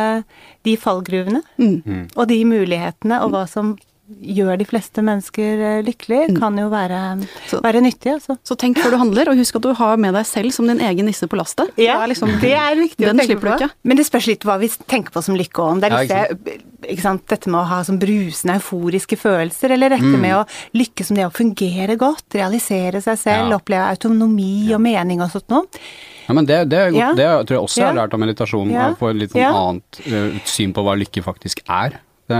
de 0.66 0.76
fallgruvene 0.80 1.42
mm. 1.56 1.76
mm. 1.84 2.04
og 2.16 2.26
de 2.30 2.40
mulighetene, 2.48 3.22
og 3.24 3.34
hva 3.34 3.46
som 3.50 3.74
gjør 4.20 4.58
de 4.60 4.66
fleste 4.68 5.02
mennesker 5.06 5.60
lykkelige, 5.60 6.00
lykkelig, 6.00 6.20
mm. 6.30 6.38
kan 6.40 6.58
jo 6.58 6.68
være, 6.72 7.00
så, 7.48 7.60
være 7.64 7.82
nyttig. 7.84 8.14
Altså. 8.16 8.36
Så 8.46 8.56
tenk 8.58 8.80
før 8.80 8.94
du 8.94 8.98
handler, 9.00 9.30
og 9.30 9.40
husk 9.40 9.58
at 9.58 9.66
du 9.66 9.72
har 9.76 10.00
med 10.00 10.14
deg 10.16 10.26
selv 10.28 10.54
som 10.54 10.68
din 10.68 10.80
egen 10.80 11.08
nisse 11.08 11.28
på 11.30 11.38
lastet. 11.38 11.70
Ja, 11.76 11.98
det 11.98 12.04
er, 12.04 12.10
liksom, 12.14 12.34
det 12.42 12.52
er 12.56 12.80
viktig 12.80 13.08
å 13.08 13.14
tenke 13.14 13.38
på. 13.40 13.54
Ikke. 13.56 13.70
Men 13.82 14.00
det 14.00 14.06
spørs 14.08 14.28
litt 14.30 14.46
hva 14.46 14.58
vi 14.60 14.70
tenker 14.90 15.14
på 15.14 15.22
som 15.24 15.38
lykke 15.38 15.62
òg. 15.62 15.72
Om 15.76 15.82
det 15.82 15.90
er 15.90 16.10
ja, 16.10 16.58
ikke 16.88 17.04
sant, 17.04 17.24
dette 17.30 17.50
med 17.52 17.60
å 17.62 17.66
ha 17.70 17.80
sånn 17.86 18.00
brusende 18.00 18.56
euforiske 18.60 19.18
følelser, 19.20 19.74
eller 19.76 19.96
dette 19.96 20.12
mm. 20.12 20.20
med 20.22 20.36
å 20.38 20.44
lykkes 20.76 21.10
som 21.10 21.18
det 21.18 21.26
å 21.28 21.34
fungere 21.34 21.98
godt, 22.00 22.26
realisere 22.38 23.02
seg 23.04 23.20
selv, 23.20 23.52
ja. 23.52 23.60
oppleve 23.60 23.90
autonomi 23.90 24.70
og 24.74 24.82
mening 24.84 25.24
og 25.24 25.32
sånt 25.34 25.50
noe. 25.52 25.82
Ja, 26.26 26.36
men 26.36 26.46
det, 26.46 26.60
det, 26.70 26.78
er 26.78 26.92
godt, 26.94 27.00
ja. 27.00 27.10
det 27.18 27.30
tror 27.48 27.56
jeg 27.56 27.66
også 27.66 27.80
jeg 27.80 27.88
har 27.88 27.98
lært 27.98 28.14
av 28.14 28.22
meditasjon, 28.22 28.70
å 28.70 28.92
få 29.00 29.10
et 29.10 29.24
litt 29.24 29.34
sånn 29.34 29.58
annet 29.64 30.00
uh, 30.06 30.38
syn 30.46 30.74
på 30.76 30.84
hva 30.86 30.94
lykke 31.00 31.24
faktisk 31.26 31.64
er. 31.66 31.98
Det, 32.30 32.36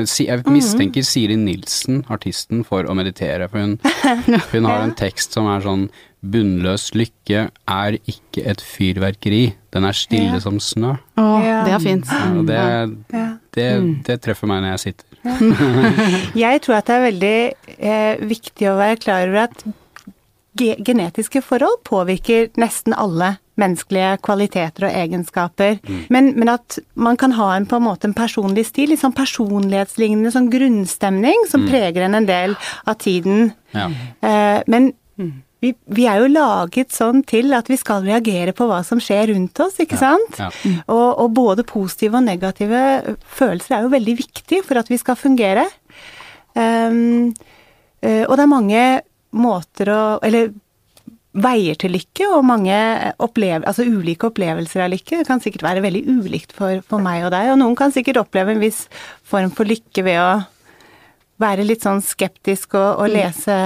eh, 0.00 0.16
jeg 0.26 0.42
mhm. 0.42 0.56
mistenker 0.56 1.06
Siri 1.06 1.36
Nilsen, 1.38 2.02
artisten, 2.12 2.64
for 2.66 2.88
å 2.88 2.96
meditere, 2.98 3.48
for 3.52 3.62
hun, 3.62 3.78
hun 4.52 4.68
har 4.68 4.82
en 4.82 4.96
tekst 4.98 5.36
som 5.36 5.48
er 5.52 5.64
sånn 5.64 5.88
Bunnløs 6.24 6.88
lykke 6.96 7.48
er 7.68 7.96
ikke 8.08 8.44
et 8.48 8.62
fyrverkeri, 8.64 9.42
den 9.76 9.84
er 9.84 9.96
stille 9.96 10.38
ja. 10.38 10.40
som 10.40 10.56
snø. 10.62 10.94
Å, 11.20 11.24
det 11.66 11.74
er 11.76 11.82
fint. 11.84 12.08
Ja, 12.08 12.30
det, 12.48 13.24
det, 13.52 13.66
mm. 13.82 13.90
det, 14.06 14.16
treffer 14.24 14.48
meg 14.48 14.62
når 14.64 14.74
jeg 14.74 14.82
sitter. 14.86 15.10
jeg 16.44 16.62
tror 16.64 16.78
at 16.78 16.88
det 16.88 16.96
er 16.96 17.04
veldig 17.10 17.36
eh, 17.76 18.24
viktig 18.32 18.70
å 18.70 18.76
være 18.80 19.00
klar 19.04 19.28
over 19.28 19.46
at 19.50 19.66
genetiske 20.56 21.42
forhold 21.44 21.82
påvirker 21.84 22.48
nesten 22.60 22.96
alle 22.96 23.34
menneskelige 23.60 24.18
kvaliteter 24.24 24.88
og 24.88 24.98
egenskaper. 24.98 25.78
Mm. 25.86 26.02
Men, 26.14 26.32
men, 26.38 26.50
at 26.56 26.78
man 26.94 27.18
kan 27.20 27.34
ha 27.38 27.52
en 27.54 27.68
på 27.70 27.78
en 27.78 27.86
måte 27.86 28.08
en 28.08 28.16
personlig 28.16 28.66
stil, 28.70 28.90
litt 28.92 29.02
sånn 29.02 29.14
personlighetslignende 29.16 30.34
sånn 30.34 30.50
grunnstemning 30.52 31.46
som 31.50 31.64
mm. 31.64 31.70
preger 31.70 32.06
en 32.06 32.18
en 32.18 32.28
del 32.28 32.56
av 32.84 32.98
tiden. 33.02 33.52
Ja. 33.74 33.88
Eh, 34.26 34.60
men 34.70 34.90
mm. 35.20 35.32
vi, 35.62 35.72
vi, 35.86 36.08
er 36.10 36.22
jo 36.22 36.32
laget 36.34 36.94
sånn 36.94 37.22
til 37.30 37.54
at 37.56 37.70
vi 37.70 37.78
skal 37.80 38.06
reagere 38.06 38.56
på 38.56 38.68
hva 38.70 38.82
som 38.86 39.02
skjer 39.02 39.30
rundt 39.32 39.62
oss, 39.62 39.78
ikke 39.82 39.98
ja. 40.00 40.02
sant? 40.02 40.42
Ja. 40.42 40.50
Og, 40.88 41.08
og, 41.12 41.32
både 41.38 41.66
positive 41.68 42.18
og 42.18 42.26
negative 42.26 43.16
følelser 43.38 43.78
er 43.78 43.86
jo 43.86 43.94
veldig 43.94 44.18
viktig 44.24 44.64
for 44.66 44.82
at 44.82 44.90
vi 44.90 45.00
skal 45.00 45.18
fungere. 45.18 45.68
Um, 46.54 47.32
og 48.04 48.36
det 48.36 48.42
er 48.44 48.46
mange 48.46 48.80
måter 49.34 49.88
å 49.90 50.00
Eller 50.22 50.52
veier 51.34 51.78
til 51.78 51.94
lykke, 51.96 52.28
og 52.30 52.46
mange 52.46 52.74
opplever, 53.22 53.66
altså 53.66 53.86
ulike 53.86 54.28
opplevelser 54.30 54.84
av 54.84 54.92
lykke. 54.92 55.20
Det 55.20 55.28
kan 55.28 55.42
sikkert 55.42 55.66
være 55.66 55.82
veldig 55.84 56.04
ulikt 56.14 56.54
for, 56.54 56.82
for 56.86 57.02
meg 57.02 57.26
og 57.26 57.34
deg, 57.34 57.50
og 57.52 57.60
noen 57.60 57.78
kan 57.78 57.94
sikkert 57.94 58.22
oppleve 58.22 58.54
en 58.54 58.62
viss 58.62 58.84
form 59.26 59.50
for 59.54 59.68
lykke 59.68 60.06
ved 60.06 60.20
å 60.22 60.28
være 61.42 61.64
litt 61.66 61.82
sånn 61.82 62.00
skeptisk 62.04 62.76
og, 62.78 63.00
og 63.02 63.08
mm. 63.10 63.14
lese, 63.16 63.56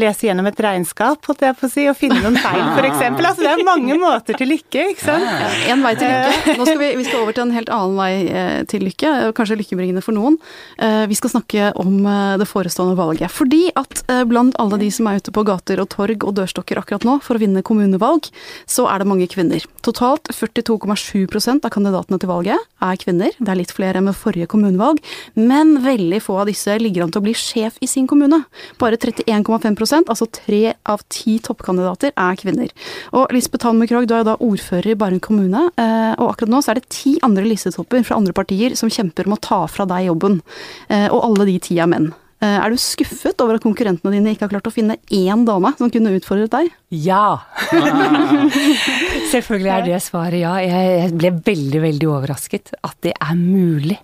lese, 0.00 0.26
gjennom 0.26 0.48
et 0.50 0.62
regnskap, 0.64 1.22
holdt 1.28 1.44
jeg 1.46 1.56
på 1.58 1.68
å 1.68 1.70
si, 1.70 1.84
og 1.90 1.96
finne 1.98 2.18
noen 2.18 2.38
feil, 2.40 2.62
f.eks. 2.74 3.04
Altså 3.30 3.44
det 3.44 3.52
er 3.52 3.62
mange 3.66 3.96
måter 4.00 4.38
til 4.38 4.50
lykke, 4.50 4.86
ikke 4.94 5.04
sant. 5.04 5.26
Ja, 5.26 5.50
en 5.74 5.84
vei 5.86 5.92
til 5.98 6.10
lykke. 6.10 6.56
Nå 6.58 6.66
skal 6.66 6.80
vi, 6.80 6.88
vi, 6.98 7.06
skal 7.06 7.22
over 7.22 7.36
til 7.36 7.44
en 7.46 7.54
helt 7.54 7.70
annen 7.74 7.94
vei 8.00 8.10
eh, 8.26 8.56
til 8.70 8.84
lykke, 8.88 9.12
kanskje 9.38 9.58
lykkebringende 9.60 10.02
for 10.02 10.16
noen. 10.16 10.38
Eh, 10.82 11.04
vi 11.10 11.18
skal 11.18 11.34
snakke 11.36 11.70
om 11.80 12.00
eh, 12.02 12.34
det 12.42 12.48
forestående 12.50 12.98
valget. 12.98 13.30
Fordi 13.30 13.62
at 13.78 14.02
blant 14.26 14.58
alle 14.60 14.80
de 14.80 14.90
som 14.92 15.06
er 15.06 15.20
ute 15.20 15.32
på 15.34 15.44
gater 15.46 15.80
og 15.82 15.90
torg 15.94 16.26
og 16.26 16.34
dørstokker 16.40 16.80
akkurat 16.80 17.06
nå 17.06 17.18
for 17.22 17.38
å 17.38 17.42
vinne 17.42 17.62
kommunevalg, 17.66 18.26
så 18.70 18.88
er 18.90 19.02
det 19.02 19.08
mange 19.10 19.30
kvinner. 19.30 19.62
Totalt 19.86 20.32
42,7% 20.34 21.66
av 21.66 21.72
kandidatene 21.72 22.18
til 22.20 22.32
valget 22.32 22.66
er 22.82 23.00
kvinner. 23.00 23.36
Det 23.38 23.52
er 23.52 23.60
litt 23.60 23.74
flere 23.74 24.00
enn 24.00 24.08
med 24.10 24.18
forrige 24.18 24.50
kommunevalg, 24.50 24.98
men 25.38 25.78
veldig 25.84 26.20
få 26.24 26.40
av 26.42 26.50
disse 26.50 26.80
ligger 26.80 26.89
an 26.98 27.12
til 27.14 27.22
å 27.22 27.26
bli 27.28 27.34
sjef 27.38 27.76
i 27.80 27.86
sin 27.86 28.08
kommune. 28.10 28.40
Bare 28.80 28.98
31,5% 28.98 30.10
altså 30.10 30.26
tre 30.34 30.74
av 30.90 31.04
ti 31.12 31.38
toppkandidater, 31.44 32.10
er 32.18 32.40
kvinner. 32.40 32.72
Og 33.14 33.30
Lisbeth 33.34 33.68
Hanne 33.68 33.86
Krogh, 33.86 34.08
du 34.08 34.16
er 34.16 34.24
jo 34.24 34.30
da 34.32 34.38
ordfører 34.42 34.90
i 34.90 34.98
Bærum 34.98 35.20
kommune, 35.22 35.68
eh, 35.78 36.14
og 36.18 36.32
akkurat 36.32 36.50
nå 36.50 36.62
så 36.64 36.72
er 36.74 36.80
det 36.80 36.90
ti 36.90 37.14
andre 37.22 37.46
listetopper 37.46 38.02
fra 38.02 38.18
andre 38.18 38.34
partier 38.34 38.74
som 38.74 38.90
kjemper 38.90 39.30
om 39.30 39.38
å 39.38 39.40
ta 39.40 39.62
fra 39.70 39.86
deg 39.86 40.08
jobben. 40.10 40.40
Eh, 40.88 41.06
og 41.06 41.22
alle 41.30 41.46
de 41.52 41.60
ti 41.62 41.78
er 41.78 41.86
menn. 41.90 42.10
Eh, 42.40 42.56
er 42.56 42.72
du 42.72 42.78
skuffet 42.80 43.42
over 43.44 43.58
at 43.58 43.64
konkurrentene 43.64 44.14
dine 44.14 44.32
ikke 44.32 44.46
har 44.46 44.52
klart 44.54 44.68
å 44.70 44.72
finne 44.72 44.96
én 45.12 45.42
dame 45.44 45.74
som 45.76 45.90
kunne 45.92 46.14
utfordret 46.16 46.48
deg? 46.54 46.70
Ja! 46.88 47.44
Selvfølgelig 49.34 49.72
er 49.74 49.84
det 49.84 49.98
svaret 50.00 50.40
ja. 50.40 50.54
Jeg 50.64 51.12
ble 51.20 51.34
veldig, 51.36 51.82
veldig 51.84 52.08
overrasket 52.08 52.72
at 52.80 52.96
det 53.04 53.12
er 53.12 53.36
mulig. 53.36 53.98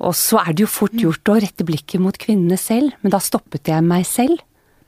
Og 0.00 0.14
så 0.16 0.40
er 0.42 0.54
det 0.54 0.64
jo 0.64 0.70
fort 0.70 0.94
gjort 0.96 1.28
å 1.28 1.40
rette 1.42 1.66
blikket 1.66 2.00
mot 2.02 2.16
kvinnene 2.16 2.56
selv, 2.60 2.94
men 3.02 3.12
da 3.12 3.20
stoppet 3.22 3.68
jeg 3.72 3.84
meg 3.86 4.06
selv. 4.08 4.40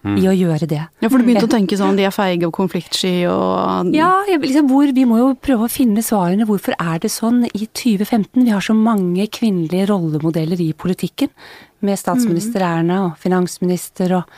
Mm. 0.02 0.16
i 0.18 0.24
å 0.26 0.32
gjøre 0.34 0.66
det. 0.66 0.80
Ja, 0.98 1.06
For 1.06 1.22
du 1.22 1.26
begynte 1.28 1.46
å 1.46 1.50
tenke 1.52 1.76
sånn 1.78 1.94
de 1.94 2.02
er 2.08 2.10
feige 2.10 2.48
og 2.48 2.56
konfliktsky 2.56 3.28
og 3.30 3.92
Ja, 3.94 4.24
liksom 4.26 4.66
hvor, 4.66 4.90
vi 4.90 5.04
må 5.06 5.20
jo 5.20 5.28
prøve 5.38 5.68
å 5.68 5.70
finne 5.70 6.02
svarene. 6.02 6.42
Hvorfor 6.48 6.74
er 6.74 6.98
det 7.04 7.12
sånn 7.14 7.44
i 7.46 7.68
2015? 7.68 8.42
Vi 8.42 8.50
har 8.50 8.64
så 8.66 8.74
mange 8.74 9.28
kvinnelige 9.30 9.86
rollemodeller 9.92 10.58
i 10.58 10.72
politikken. 10.74 11.30
Med 11.86 12.02
statsminister 12.02 12.64
mm. 12.64 12.66
Erna 12.66 12.98
og 13.04 13.14
finansminister 13.22 14.16
og 14.18 14.34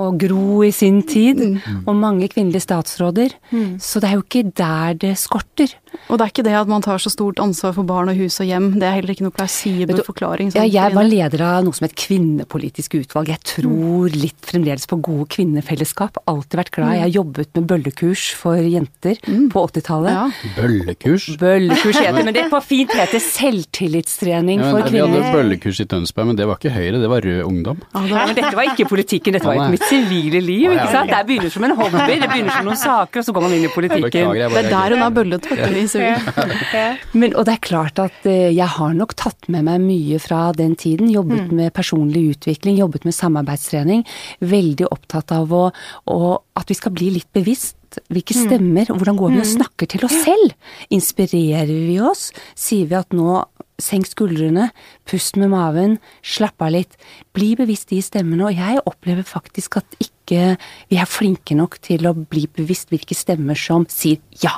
og 0.00 0.16
Gro 0.22 0.62
i 0.64 0.70
sin 0.72 1.02
tid, 1.04 1.42
mm. 1.42 1.84
og 1.84 1.96
mange 1.98 2.28
kvinnelige 2.32 2.64
statsråder. 2.64 3.34
Mm. 3.50 3.76
Så 3.82 4.00
det 4.00 4.08
er 4.08 4.16
jo 4.16 4.24
ikke 4.24 4.44
der 4.56 4.96
det 4.96 5.16
skorter. 5.20 5.74
Og 6.08 6.16
det 6.16 6.24
er 6.24 6.30
ikke 6.32 6.44
det 6.46 6.54
at 6.56 6.70
man 6.70 6.84
tar 6.84 7.00
så 7.02 7.10
stort 7.12 7.40
ansvar 7.42 7.74
for 7.76 7.84
barn 7.84 8.08
og 8.08 8.16
hus 8.16 8.38
og 8.40 8.48
hjem, 8.48 8.70
det 8.80 8.86
er 8.88 8.96
heller 8.96 9.12
ikke 9.12 9.26
noe 9.26 9.34
plausibel 9.36 10.00
forklaring? 10.06 10.52
Ja, 10.56 10.64
jeg 10.64 10.94
var 10.96 11.04
leder 11.04 11.44
av 11.44 11.66
noe 11.66 11.76
som 11.76 11.84
het 11.84 11.96
kvinnepolitisk 12.00 12.96
utvalg. 12.96 13.28
Jeg 13.34 13.44
tror 13.44 14.08
mm. 14.08 14.16
litt 14.22 14.48
fremdeles 14.48 14.88
på 14.88 14.96
gode 15.04 15.28
kvinnefellesskap. 15.36 16.16
Alltid 16.30 16.58
vært 16.62 16.72
glad. 16.78 16.94
Jeg 16.96 17.04
har 17.04 17.12
jobbet 17.18 17.52
med 17.58 17.68
bøllekurs 17.68 18.24
for 18.38 18.56
jenter 18.56 19.20
mm. 19.26 19.50
på 19.52 19.66
80-tallet. 19.68 20.16
Ja. 20.16 20.54
Bøllekurs? 20.56 21.28
Bøllekurs 21.42 22.00
heter 22.00 22.18
det, 22.22 22.26
men 22.30 22.38
det 22.38 22.46
på 22.52 22.62
fint 22.72 22.96
heter 22.96 23.22
selvtillitstrening 23.28 24.64
ja, 24.64 24.72
for 24.72 24.88
kvinner. 24.88 25.12
Vi 25.12 25.20
hadde 25.20 25.36
bøllekurs 25.36 25.84
i 25.84 25.88
Tønsberg, 25.92 26.32
men 26.32 26.40
det 26.40 26.48
var 26.48 26.60
ikke 26.60 26.72
Høyre, 26.72 27.04
det 27.04 27.12
var 27.12 27.28
Rød 27.28 27.44
Ungdom. 27.44 27.84
Ja, 27.92 28.26
men 28.26 28.36
dette 28.38 28.54
var 28.56 28.72
ikke 28.72 28.88
politikken, 28.88 29.36
dette 29.36 29.48
var 29.48 29.60
ikke 29.60 29.76
mitt 29.82 29.90
sivile 29.90 30.40
liv, 30.42 30.70
ikke 30.72 30.88
sant. 30.92 31.10
Det 31.12 31.20
begynner 31.28 31.52
som 31.52 31.66
en 31.66 31.74
hobby, 31.78 32.16
det 32.20 32.28
begynner 32.30 32.56
som 32.56 32.68
noen 32.70 32.80
saker, 32.80 33.22
og 33.22 33.26
så 33.26 33.34
går 33.36 33.46
man 33.46 33.56
inn 33.56 33.66
i 33.66 33.72
politikken. 33.72 34.32
Det 34.38 34.62
er 34.62 34.70
der 34.70 34.96
hun 34.96 35.04
har 35.04 35.14
bøllet, 35.16 35.48
faktisk. 35.50 37.12
Men, 37.18 37.36
og 37.36 37.46
det 37.48 37.56
er 37.56 37.62
klart 37.64 38.00
at 38.02 38.30
eh, 38.30 38.48
jeg 38.54 38.70
har 38.76 38.96
nok 38.96 39.14
tatt 39.18 39.50
med 39.52 39.66
meg 39.68 39.82
mye 39.84 40.20
fra 40.22 40.44
den 40.56 40.74
tiden. 40.78 41.10
Jobbet 41.12 41.50
mm. 41.50 41.54
med 41.58 41.74
personlig 41.76 42.24
utvikling, 42.36 42.78
jobbet 42.80 43.06
med 43.08 43.16
samarbeidstrening. 43.16 44.06
Veldig 44.40 44.88
opptatt 44.90 45.34
av 45.34 45.52
å, 45.52 45.68
å, 46.10 46.18
at 46.58 46.72
vi 46.72 46.78
skal 46.78 46.94
bli 46.96 47.12
litt 47.18 47.30
bevisst. 47.34 47.78
Hvilke 48.08 48.32
mm. 48.32 48.44
stemmer, 48.46 48.88
og 48.88 49.02
hvordan 49.02 49.18
går 49.20 49.34
vi 49.34 49.40
og 49.42 49.48
mm. 49.48 49.52
snakker 49.56 49.90
til 49.92 50.06
oss 50.08 50.14
selv? 50.24 50.54
Inspirerer 50.96 51.68
vi 51.68 51.98
oss? 52.00 52.30
Sier 52.56 52.88
vi 52.88 52.96
at 52.96 53.12
nå 53.16 53.42
senk 53.82 54.08
skuldrene, 54.08 54.70
pust 55.08 55.38
med 55.40 55.52
maven, 55.52 55.98
slapp 56.22 56.62
av 56.62 56.72
litt. 56.76 56.96
Bli 57.36 57.52
bevisst 57.58 57.90
de 57.92 58.00
stemmene, 58.04 58.48
og 58.48 58.58
jeg 58.58 58.82
opplever 58.88 59.26
faktisk 59.26 59.80
at 59.82 59.96
ikke 60.02 60.56
vi 60.88 60.98
er 61.02 61.10
flinke 61.10 61.56
nok 61.58 61.80
til 61.84 62.06
å 62.08 62.14
bli 62.16 62.46
bevisst 62.56 62.92
hvilke 62.92 63.16
stemmer 63.18 63.58
som 63.58 63.88
sier 63.90 64.22
ja, 64.42 64.56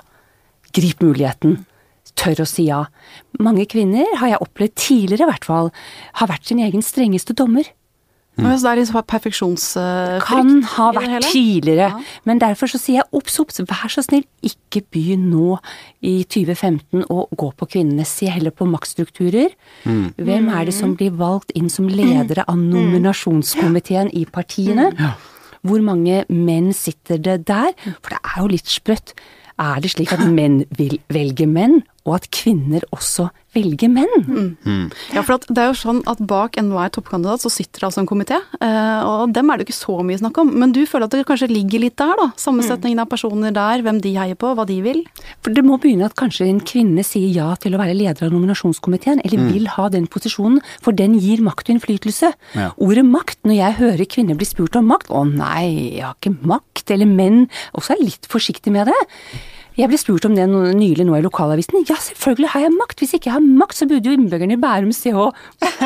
Grip 0.75 1.05
muligheten. 1.05 1.61
Tør 2.19 2.43
å 2.43 2.47
si 2.49 2.67
ja. 2.67 2.81
Mange 3.43 3.65
kvinner, 3.71 4.09
har 4.21 4.33
jeg 4.33 4.43
opplevd 4.43 4.75
tidligere 4.79 5.27
i 5.27 5.31
hvert 5.31 5.47
fall, 5.47 5.71
har 6.21 6.31
vært 6.31 6.51
sin 6.51 6.63
egen 6.63 6.83
strengeste 6.83 7.35
dommer. 7.39 7.69
Mm. 8.35 8.49
Så 8.59 8.65
det 8.65 8.71
er 8.71 8.81
litt 8.81 9.09
perfeksjonsfrykt? 9.11 10.25
Kan 10.27 10.65
ha 10.75 10.89
vært 10.97 11.29
tidligere. 11.31 11.91
Ja. 11.93 12.23
Men 12.27 12.41
derfor 12.43 12.71
så 12.71 12.81
sier 12.83 13.03
jeg 13.03 13.09
obs, 13.15 13.37
obs, 13.43 13.61
vær 13.63 13.93
så 13.93 14.03
snill, 14.03 14.25
ikke 14.43 14.83
begynn 14.95 15.29
nå 15.31 15.59
i 16.03 16.17
2015 16.27 17.07
å 17.15 17.27
gå 17.31 17.51
på 17.55 17.69
kvinnene. 17.77 18.07
Se 18.09 18.27
heller 18.33 18.55
på 18.55 18.67
maktstrukturer. 18.71 19.55
Mm. 19.87 20.09
Hvem 20.19 20.51
er 20.51 20.67
det 20.67 20.75
som 20.75 20.97
blir 20.99 21.15
valgt 21.21 21.55
inn 21.55 21.71
som 21.71 21.87
ledere 21.91 22.47
av 22.49 22.59
mm. 22.59 22.67
nominasjonskomiteen 22.75 24.11
i 24.19 24.27
partiene? 24.27 24.91
Ja. 24.99 25.15
Hvor 25.65 25.81
mange 25.81 26.25
menn 26.29 26.73
sitter 26.77 27.23
det 27.23 27.39
der? 27.49 27.73
For 28.03 28.13
det 28.13 28.21
er 28.21 28.43
jo 28.43 28.51
litt 28.53 28.69
sprøtt. 28.69 29.15
Er 29.63 29.79
det 29.81 29.95
slik 29.95 30.13
at 30.13 30.27
menn 30.39 30.65
vil 30.75 30.99
velge 31.13 31.47
menn, 31.47 31.85
og 32.05 32.19
at 32.19 32.29
kvinner 32.35 32.85
også 32.93 33.31
velger 33.55 33.91
menn. 33.93 34.11
Mm. 34.27 34.49
Mm. 34.67 34.87
Ja, 35.15 35.23
for 35.25 35.41
det 35.47 35.61
er 35.63 35.71
jo 35.71 35.77
sånn 35.79 36.01
at 36.11 36.21
bak 36.27 36.59
enhver 36.61 36.91
toppkandidat 36.93 37.45
så 37.45 37.53
sitter 37.53 37.81
det 37.85 37.89
altså 37.89 38.03
en 38.03 38.09
komité, 38.11 38.41
eh, 38.59 39.07
og 39.07 39.33
dem 39.35 39.51
er 39.51 39.57
det 39.57 39.65
jo 39.65 39.69
ikke 39.71 39.79
så 39.79 39.97
mye 40.07 40.21
snakk 40.21 40.41
om. 40.43 40.51
Men 40.61 40.75
du 40.75 40.83
føler 40.91 41.09
at 41.09 41.15
det 41.15 41.25
kanskje 41.29 41.51
ligger 41.53 41.85
litt 41.85 41.97
der, 42.01 42.13
da? 42.19 42.29
Sammensetningen 42.41 43.03
av 43.05 43.09
personer 43.13 43.55
der, 43.55 43.85
hvem 43.87 44.03
de 44.05 44.15
heier 44.19 44.39
på, 44.41 44.53
hva 44.59 44.67
de 44.69 44.81
vil? 44.85 45.05
For 45.45 45.55
det 45.55 45.65
må 45.67 45.79
begynne 45.81 46.09
at 46.11 46.19
kanskje 46.19 46.49
en 46.51 46.61
kvinne 46.67 47.07
sier 47.07 47.31
ja 47.33 47.49
til 47.61 47.77
å 47.77 47.81
være 47.81 47.97
leder 47.97 48.29
av 48.29 48.35
nominasjonskomiteen, 48.35 49.23
eller 49.25 49.47
mm. 49.47 49.49
vil 49.55 49.71
ha 49.77 49.89
den 49.95 50.11
posisjonen, 50.11 50.61
for 50.85 50.97
den 50.97 51.17
gir 51.23 51.45
makt 51.47 51.71
og 51.71 51.79
innflytelse. 51.79 52.35
Ja. 52.59 52.71
Ordet 52.83 53.07
makt, 53.09 53.41
når 53.47 53.61
jeg 53.61 53.81
hører 53.81 54.13
kvinner 54.19 54.39
bli 54.39 54.51
spurt 54.51 54.77
om 54.81 54.91
makt, 54.91 55.15
å 55.15 55.25
nei, 55.31 55.95
jeg 55.97 56.07
har 56.09 56.19
ikke 56.19 56.37
makt, 56.43 56.89
eller 56.95 57.09
menn, 57.09 57.45
også 57.73 57.97
er 57.97 58.05
litt 58.05 58.29
forsiktig 58.31 58.75
med 58.75 58.91
det. 58.91 59.03
Jeg 59.75 59.91
ble 59.91 59.99
spurt 59.99 60.27
om 60.29 60.37
det 60.37 60.45
nylig 60.47 61.03
nå 61.07 61.17
i 61.19 61.23
lokalavisen. 61.25 61.83
Ja, 61.89 61.97
selvfølgelig 61.99 62.51
har 62.53 62.63
jeg 62.63 62.75
makt. 62.77 63.01
Hvis 63.03 63.17
ikke 63.17 63.31
jeg 63.31 63.37
har 63.37 63.43
makt, 63.45 63.79
så 63.81 63.89
burde 63.91 64.07
jo 64.07 64.15
innbyggerne 64.15 64.55
i 64.55 64.61
Bærum 64.63 64.93
se 64.95 65.11
og 65.19 65.35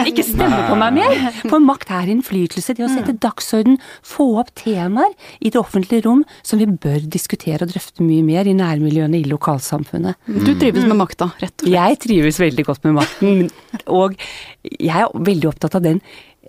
ikke 0.04 0.26
stemme 0.26 0.58
på 0.68 0.76
meg 0.76 0.98
mer. 0.98 1.22
For 1.48 1.64
makt 1.64 1.94
er 1.96 2.12
innflytelse. 2.12 2.76
Det 2.76 2.84
å 2.84 2.90
sette 2.92 3.16
dagsorden, 3.16 3.78
få 4.04 4.28
opp 4.42 4.52
temaer 4.60 5.14
i 5.40 5.48
det 5.54 5.60
offentlige 5.60 6.04
rom 6.04 6.22
som 6.44 6.60
vi 6.60 6.68
bør 6.68 7.00
diskutere 7.08 7.64
og 7.64 7.72
drøfte 7.72 8.04
mye 8.04 8.26
mer 8.26 8.50
i 8.50 8.56
nærmiljøene 8.58 9.22
i 9.22 9.28
lokalsamfunnet. 9.30 10.20
Du 10.28 10.52
trives 10.52 10.84
med 10.84 10.98
makta, 11.00 11.32
rett 11.40 11.54
og 11.56 11.64
slett? 11.64 11.76
Jeg 11.78 12.00
trives 12.04 12.42
veldig 12.44 12.68
godt 12.68 12.84
med 12.88 12.98
makten. 13.00 13.46
Og 13.88 14.20
jeg 14.68 14.96
er 15.00 15.08
veldig 15.32 15.48
opptatt 15.54 15.80
av 15.80 15.88
den 15.88 16.02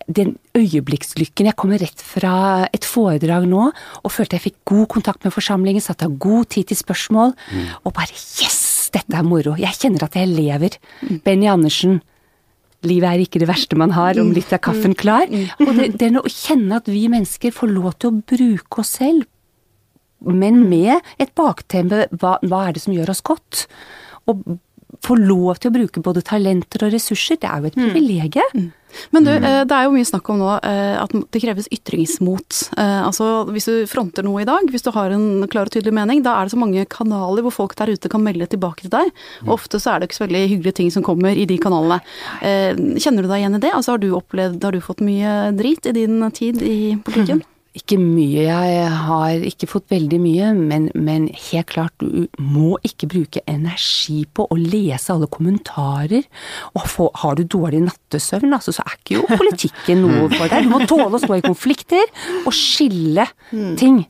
den 0.07 0.35
øyeblikkslykken 0.57 1.49
Jeg 1.49 1.57
kommer 1.59 1.81
rett 1.81 2.01
fra 2.01 2.67
et 2.73 2.85
foredrag 2.88 3.47
nå 3.49 3.69
og 3.69 4.13
følte 4.13 4.38
jeg 4.38 4.47
fikk 4.47 4.57
god 4.71 4.88
kontakt 4.95 5.25
med 5.25 5.35
forsamlingen, 5.35 5.83
satte 5.83 6.07
av 6.07 6.15
god 6.21 6.49
tid 6.55 6.69
til 6.69 6.79
spørsmål, 6.79 7.35
mm. 7.35 7.67
og 7.83 7.95
bare 7.97 8.15
yes! 8.41 8.65
Dette 8.89 9.13
er 9.13 9.25
moro. 9.25 9.53
Jeg 9.53 9.77
kjenner 9.77 10.07
at 10.07 10.15
jeg 10.17 10.31
lever. 10.31 10.79
Mm. 11.05 11.19
Benny 11.21 11.49
Andersen. 11.51 11.99
Livet 12.88 13.09
er 13.09 13.21
ikke 13.21 13.41
det 13.41 13.49
verste 13.49 13.77
man 13.77 13.91
har, 13.93 14.17
om 14.21 14.31
litt 14.33 14.53
er 14.55 14.62
kaffen 14.63 14.95
klar. 14.97 15.27
Mm. 15.29 15.49
Og 15.65 15.73
det, 15.77 15.89
det 15.99 16.09
å 16.17 16.23
kjenne 16.31 16.79
at 16.79 16.88
vi 16.89 17.03
mennesker 17.12 17.53
får 17.53 17.69
lov 17.73 17.97
til 17.99 18.09
å 18.09 18.21
bruke 18.31 18.81
oss 18.81 18.95
selv, 18.97 19.27
men 20.25 20.63
med 20.71 20.97
et 21.21 21.35
baktempe. 21.38 22.07
hva, 22.19 22.38
hva 22.43 22.63
er 22.65 22.75
det 22.75 22.83
som 22.83 22.95
gjør 22.95 23.13
oss 23.13 23.21
godt? 23.23 23.67
Og 24.31 24.41
få 25.06 25.15
lov 25.19 25.60
til 25.62 25.69
å 25.69 25.75
bruke 25.75 26.04
både 26.04 26.23
talenter 26.25 26.88
og 26.88 26.93
ressurser, 26.95 27.38
det 27.41 27.49
er 27.49 27.62
jo 27.62 27.69
et 27.69 27.78
privilegium. 27.78 28.54
Mm. 28.58 28.69
Men 29.13 29.25
du, 29.25 29.32
eh, 29.32 29.62
det 29.69 29.75
er 29.75 29.86
jo 29.86 29.93
mye 29.93 30.08
snakk 30.08 30.32
om 30.34 30.39
nå 30.41 30.47
eh, 30.65 30.95
at 30.97 31.13
det 31.13 31.41
kreves 31.43 31.69
ytringsmot. 31.73 32.62
Eh, 32.73 33.02
altså 33.06 33.45
hvis 33.54 33.69
du 33.69 33.75
fronter 33.89 34.25
noe 34.25 34.41
i 34.43 34.47
dag, 34.49 34.65
hvis 34.71 34.86
du 34.86 34.89
har 34.95 35.13
en 35.13 35.45
klar 35.52 35.69
og 35.69 35.75
tydelig 35.75 35.93
mening, 35.95 36.23
da 36.25 36.36
er 36.38 36.47
det 36.47 36.56
så 36.56 36.62
mange 36.62 36.88
kanaler 36.89 37.45
hvor 37.45 37.56
folk 37.56 37.78
der 37.80 37.93
ute 37.93 38.12
kan 38.12 38.23
melde 38.25 38.49
tilbake 38.49 38.88
til 38.88 38.93
deg. 38.95 39.13
Og 39.45 39.56
ofte 39.60 39.82
så 39.82 39.93
er 39.93 40.02
det 40.02 40.10
ikke 40.10 40.19
så 40.21 40.25
veldig 40.25 40.43
hyggelige 40.56 40.80
ting 40.82 40.91
som 40.95 41.06
kommer 41.06 41.38
i 41.38 41.45
de 41.49 41.60
kanalene. 41.62 42.02
Kjenner 42.41 43.23
du 43.23 43.30
deg 43.30 43.43
igjen 43.43 43.60
i 43.60 43.62
det? 43.62 43.75
Altså 43.75 43.95
har 43.95 44.02
du 44.02 44.10
opplevd, 44.17 44.63
har 44.65 44.75
du 44.75 44.84
fått 44.84 45.06
mye 45.06 45.54
drit 45.58 45.86
i 45.89 45.95
din 45.95 46.19
tid 46.34 46.65
i 46.65 46.80
politikken? 47.06 47.45
Ikke 47.80 47.96
mye, 48.02 48.44
jeg 48.44 48.92
har 49.06 49.44
ikke 49.48 49.70
fått 49.70 49.88
veldig 49.94 50.20
mye, 50.22 50.52
men, 50.58 50.89
men, 50.98 51.28
helt 51.50 51.70
klart, 51.72 51.94
du 52.02 52.28
må 52.42 52.76
ikke 52.86 53.10
bruke 53.12 53.44
energi 53.50 54.26
på 54.36 54.46
å 54.52 54.58
lese 54.60 55.13
alle 55.13 55.30
kommentarer. 55.32 56.26
Og 56.76 56.88
få, 56.92 57.10
har 57.24 57.39
du 57.39 57.46
dårlig 57.48 57.86
nattesøvn, 57.86 58.52
altså, 58.58 58.76
så 58.76 58.86
er 58.86 58.98
ikke 58.98 59.20
jo 59.20 59.28
politikken 59.32 60.04
noe 60.06 60.28
for 60.34 60.52
deg. 60.52 60.68
Du 60.68 60.74
må 60.74 60.82
tåle 60.89 61.13
å 61.15 61.24
stå 61.24 61.39
i 61.39 61.46
konflikter 61.46 62.04
og 62.44 62.52
skille 62.56 63.30
ting. 63.80 64.04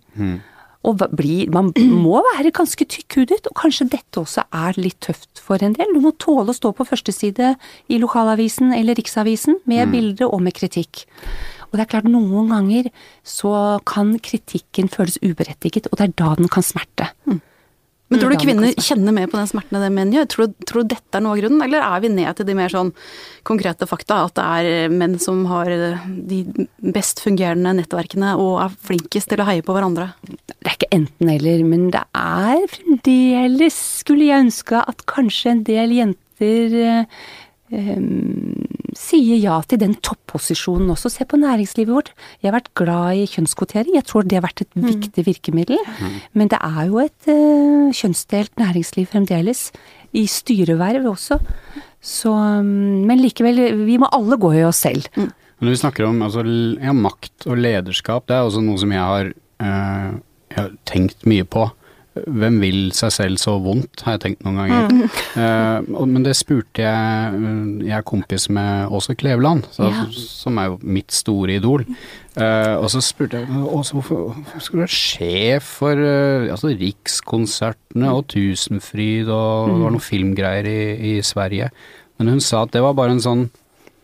Og 0.87 1.01
bli, 1.11 1.43
man 1.51 1.73
må 1.75 2.21
være 2.23 2.53
ganske 2.55 2.85
tykkhudet, 2.87 3.43
og 3.51 3.57
kanskje 3.59 3.89
dette 3.91 4.21
også 4.21 4.45
er 4.55 4.79
litt 4.79 5.01
tøft 5.03 5.41
for 5.43 5.59
en 5.65 5.75
del. 5.75 5.91
Du 5.91 5.99
må 6.03 6.13
tåle 6.15 6.53
å 6.53 6.55
stå 6.55 6.71
på 6.75 6.87
førsteside 6.87 7.53
i 7.91 7.99
lokalavisen 7.99 8.71
eller 8.77 8.95
Riksavisen 8.97 9.59
med 9.67 9.91
bilder 9.91 10.31
og 10.31 10.41
med 10.45 10.55
kritikk. 10.55 11.03
Og 11.69 11.77
det 11.77 11.85
er 11.85 11.91
klart, 11.91 12.09
noen 12.09 12.49
ganger 12.51 12.89
så 13.27 13.53
kan 13.89 14.15
kritikken 14.25 14.89
føles 14.91 15.19
uberettiget, 15.21 15.89
og 15.91 15.99
det 15.99 16.09
er 16.09 16.17
da 16.21 16.33
den 16.39 16.51
kan 16.51 16.65
smerte. 16.65 17.11
Mm. 17.29 17.39
Men 18.09 18.21
tror 18.23 18.33
du 18.33 18.41
kvinner 18.41 18.73
kjenner 18.81 19.13
mer 19.13 19.27
på 19.29 19.37
den 19.37 19.49
smerten 19.51 19.77
enn 19.77 19.83
det 19.85 19.89
menn 19.93 20.13
gjør? 20.15 20.27
Tror, 20.33 20.47
tror, 20.65 20.85
du 20.85 20.95
dette 20.95 21.17
er 21.17 21.21
noe 21.21 21.35
av 21.35 21.41
grunnen, 21.43 21.61
eller 21.61 21.83
er 21.85 22.01
vi 22.01 22.09
ned 22.09 22.39
til 22.39 22.47
de 22.47 22.55
mer 22.57 22.71
sånn 22.73 22.89
konkrete 23.45 23.85
fakta? 23.89 24.23
At 24.25 24.33
det 24.39 24.45
er 24.45 24.93
menn 24.93 25.19
som 25.21 25.43
har 25.49 25.69
de 25.69 26.39
best 26.95 27.21
fungerende 27.21 27.75
nettverkene 27.77 28.33
og 28.41 28.63
er 28.63 28.79
flinkest 28.89 29.29
til 29.29 29.43
å 29.43 29.47
heie 29.51 29.65
på 29.65 29.75
hverandre? 29.77 30.09
Det 30.25 30.57
er 30.65 30.73
ikke 30.73 30.89
enten-eller, 30.97 31.61
men 31.69 31.91
det 31.93 32.01
er 32.17 32.65
fremdeles, 32.73 33.77
skulle 34.01 34.31
jeg 34.31 34.47
ønske, 34.47 34.81
at 34.81 35.05
kanskje 35.09 35.53
en 35.53 35.63
del 35.69 35.93
jenter 35.99 36.79
um, 36.79 37.05
sier 37.69 39.37
ja 39.37 39.57
til 39.69 39.79
den 39.81 39.95
topposisjonen 40.05 40.89
også. 40.93 41.11
Se 41.13 41.25
på 41.29 41.39
næringslivet 41.39 41.93
vårt. 41.93 42.11
Jeg 42.41 42.49
har 42.49 42.57
vært 42.57 42.71
glad 42.77 43.21
i 43.21 43.27
kjønnskvotering. 43.29 43.95
Jeg 43.97 44.07
tror 44.09 44.25
det 44.25 44.39
har 44.39 44.45
vært 44.47 44.63
et 44.65 44.71
mm. 44.77 44.87
viktig 44.87 45.25
virkemiddel. 45.27 45.81
Mm. 45.99 46.15
Men 46.33 46.51
det 46.51 46.59
er 46.65 46.81
jo 46.89 47.01
et 47.03 47.29
uh, 47.29 47.89
kjønnsdelt 47.95 48.55
næringsliv 48.59 49.09
fremdeles. 49.13 49.69
I 50.17 50.25
styreverv 50.25 51.05
også. 51.11 51.37
Så 52.01 52.31
um, 52.33 53.05
Men 53.05 53.21
likevel, 53.21 53.61
vi 53.85 53.99
må 54.01 54.09
alle 54.15 54.39
gå 54.41 54.55
i 54.57 54.65
oss 54.67 54.81
selv. 54.87 55.05
Mm. 55.15 55.29
Når 55.59 55.75
vi 55.75 55.81
snakker 55.81 56.07
om 56.07 56.21
altså, 56.23 56.45
ja, 56.79 56.95
makt 56.95 57.49
og 57.51 57.59
lederskap, 57.59 58.29
det 58.29 58.37
er 58.37 58.47
også 58.47 58.63
noe 58.63 58.79
som 58.79 58.95
jeg 58.95 59.03
har, 59.03 59.33
uh, 59.61 60.17
jeg 60.49 60.61
har 60.63 60.73
tenkt 60.89 61.27
mye 61.29 61.45
på. 61.45 61.67
Hvem 62.27 62.59
vil 62.63 62.79
seg 62.95 63.13
selv 63.15 63.39
så 63.41 63.55
vondt, 63.61 64.03
har 64.05 64.17
jeg 64.17 64.23
tenkt 64.25 64.45
noen 64.45 64.59
ganger. 64.61 64.89
Mm. 64.89 65.91
Uh, 65.91 66.05
men 66.09 66.25
det 66.25 66.35
spurte 66.37 66.83
jeg 66.83 67.43
Jeg 67.85 67.95
er 67.97 68.07
kompis 68.07 68.49
med 68.53 68.95
Åse 68.95 69.15
Kleveland, 69.19 69.67
så, 69.75 69.91
ja. 69.91 70.07
som 70.15 70.59
er 70.61 70.71
jo 70.71 70.79
mitt 70.83 71.15
store 71.15 71.59
idol. 71.59 71.85
Uh, 72.39 72.75
og 72.79 72.89
så 72.93 73.01
spurte 73.03 73.41
jeg 73.41 73.63
Åse, 73.63 73.95
hvorfor, 73.97 74.29
hvorfor 74.35 74.63
skulle 74.63 74.83
du 74.83 74.87
være 74.87 74.97
sjef 74.97 75.71
for 75.79 76.03
uh, 76.03 76.49
altså 76.53 76.73
Rikskonsertene 76.79 78.11
og 78.15 78.27
Tusenfryd 78.31 79.31
og 79.31 79.69
mm. 79.69 79.73
det 79.73 79.81
var 79.83 79.95
noen 79.97 80.05
filmgreier 80.09 80.69
i, 80.69 80.81
i 81.13 81.15
Sverige? 81.25 81.71
Men 82.19 82.35
hun 82.35 82.43
sa 82.43 82.65
at 82.65 82.75
det 82.75 82.83
var 82.83 82.97
bare 82.97 83.15
en 83.15 83.23
sånn 83.23 83.49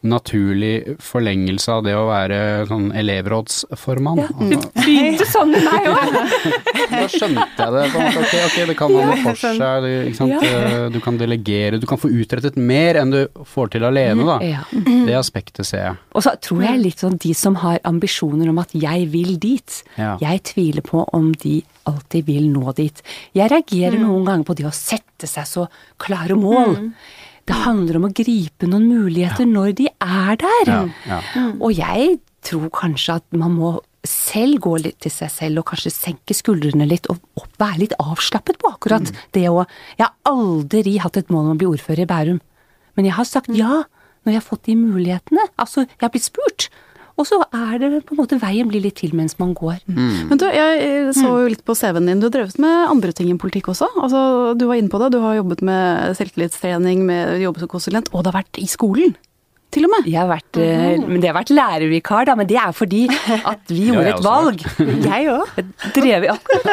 naturlig 0.06 0.98
forlengelse 1.04 1.74
av 1.74 1.84
det 1.86 1.96
å 1.98 2.06
være 2.08 2.40
sånn 2.70 2.88
elevrådsformann. 2.96 4.22
Ja, 4.24 4.30
du 4.38 4.56
begynte 4.80 5.28
sånn 5.30 5.52
med 5.54 5.66
meg 5.66 5.90
òg! 5.92 6.16
da 6.96 7.04
skjønte 7.12 7.46
jeg 7.46 7.76
det. 7.76 7.84
på 7.92 8.00
en 8.00 8.08
måte, 8.08 8.24
ok, 8.24 8.36
ok, 8.46 8.58
det 8.70 8.78
kan 8.80 8.96
ha 8.96 9.06
noe 9.10 9.20
for 9.24 9.42
seg. 9.42 9.90
Ikke 10.12 10.20
sant? 10.20 10.36
Ja. 10.36 10.86
Du 10.94 11.00
kan 11.04 11.20
delegere, 11.22 11.82
du 11.82 11.88
kan 11.90 12.02
få 12.02 12.12
utrettet 12.14 12.60
mer 12.60 13.02
enn 13.02 13.14
du 13.14 13.22
får 13.56 13.76
til 13.76 13.88
alene, 13.88 14.28
da. 14.28 14.40
Ja. 14.46 14.64
Det 14.72 15.18
aspektet 15.18 15.68
ser 15.68 15.84
jeg. 15.90 16.02
Og 16.16 16.26
så 16.26 16.36
tror 16.42 16.66
jeg 16.68 16.84
litt 16.84 17.04
sånn 17.04 17.20
de 17.22 17.36
som 17.38 17.60
har 17.64 17.82
ambisjoner 17.88 18.50
om 18.52 18.62
at 18.64 18.76
jeg 18.78 19.10
vil 19.14 19.36
dit. 19.42 19.82
Jeg 19.98 20.44
tviler 20.52 20.86
på 20.86 21.06
om 21.16 21.32
de 21.42 21.60
alltid 21.90 22.26
vil 22.26 22.50
nå 22.52 22.74
dit. 22.78 23.04
Jeg 23.36 23.52
reagerer 23.52 24.00
mm. 24.00 24.08
noen 24.08 24.26
ganger 24.28 24.48
på 24.48 24.58
det 24.58 24.68
å 24.70 24.74
sette 24.76 25.30
seg 25.30 25.48
så 25.50 25.68
klare 26.02 26.38
mål. 26.40 26.76
Mm. 26.80 26.92
Det 27.46 27.58
handler 27.62 28.00
om 28.00 28.08
å 28.08 28.14
gripe 28.16 28.66
noen 28.66 28.88
muligheter 28.90 29.46
ja. 29.46 29.52
når 29.52 29.76
de 29.78 29.90
er 30.06 30.40
der. 30.42 30.72
Ja, 30.72 31.20
ja. 31.36 31.50
Og 31.60 31.76
jeg 31.76 32.20
tror 32.46 32.70
kanskje 32.74 33.20
at 33.20 33.38
man 33.38 33.58
må 33.58 33.76
selv 34.06 34.62
gå 34.62 34.76
litt 34.84 35.00
til 35.02 35.14
seg 35.14 35.32
selv 35.34 35.62
og 35.64 35.70
kanskje 35.72 35.92
senke 35.94 36.36
skuldrene 36.38 36.86
litt 36.88 37.10
og, 37.10 37.18
og 37.40 37.48
være 37.62 37.82
litt 37.82 37.96
avslappet 37.98 38.60
på 38.62 38.70
akkurat 38.76 39.10
mm. 39.10 39.22
det 39.34 39.48
å 39.50 39.64
Jeg 39.98 40.06
har 40.06 40.14
aldri 40.30 40.98
hatt 41.02 41.18
et 41.18 41.32
mål 41.34 41.50
om 41.50 41.56
å 41.56 41.60
bli 41.62 41.70
ordfører 41.72 42.06
i 42.06 42.10
Bærum, 42.10 42.42
men 42.96 43.10
jeg 43.10 43.18
har 43.18 43.30
sagt 43.30 43.50
mm. 43.50 43.58
ja 43.60 43.84
når 44.26 44.34
jeg 44.34 44.42
har 44.42 44.46
fått 44.46 44.66
de 44.66 44.74
mulighetene. 44.74 45.44
Altså, 45.62 45.84
jeg 45.86 46.02
har 46.02 46.10
blitt 46.10 46.26
spurt. 46.26 46.64
Og 47.16 47.28
så 47.30 47.38
er 47.54 47.76
det 47.80 48.02
på 48.08 48.16
en 48.16 48.20
måte 48.20 48.40
veien 48.42 48.68
blir 48.68 48.82
litt 48.84 48.98
til 49.00 49.14
mens 49.16 49.38
man 49.40 49.54
går. 49.56 49.78
Mm. 49.86 50.32
Men 50.32 50.42
du, 50.42 50.48
jeg 50.50 51.14
så 51.16 51.30
jo 51.44 51.52
litt 51.52 51.62
på 51.64 51.76
CV-en 51.78 52.10
din. 52.10 52.24
Du 52.24 52.26
har 52.28 52.34
drevet 52.34 52.58
med 52.60 52.90
andre 52.90 53.14
ting 53.16 53.30
enn 53.30 53.40
politikk 53.40 53.70
også. 53.72 53.88
Altså, 54.02 54.24
du 54.58 54.66
var 54.66 54.82
inne 54.82 54.90
på 54.92 55.00
det. 55.00 55.12
Du 55.14 55.20
har 55.24 55.38
jobbet 55.38 55.62
med 55.70 56.18
selvtillitstrening, 56.18 57.06
med 57.08 57.38
jobbet 57.46 57.64
som 57.64 57.72
konsulent, 57.72 58.10
og 58.12 58.26
det 58.26 58.34
har 58.34 58.42
vært 58.42 58.60
i 58.60 58.68
skolen 58.72 59.16
til 59.76 59.88
og 59.88 59.92
med. 59.94 60.08
Jeg 60.10 60.20
har 60.22 60.30
vært, 60.30 60.58
mm. 60.58 61.06
men 61.10 61.22
det 61.24 61.30
har 61.30 61.38
vært 61.38 61.52
lærervikar, 61.54 62.28
da. 62.30 62.36
Men 62.40 62.50
det 62.50 62.60
er 62.62 62.76
fordi 62.76 63.04
at 63.52 63.72
vi 63.72 63.90
gjorde 63.90 64.14
et 64.14 64.26
valg. 64.26 64.64
Jeg 64.80 65.30
òg. 65.34 65.62
Drev 65.96 66.28
akkurat. 66.36 66.72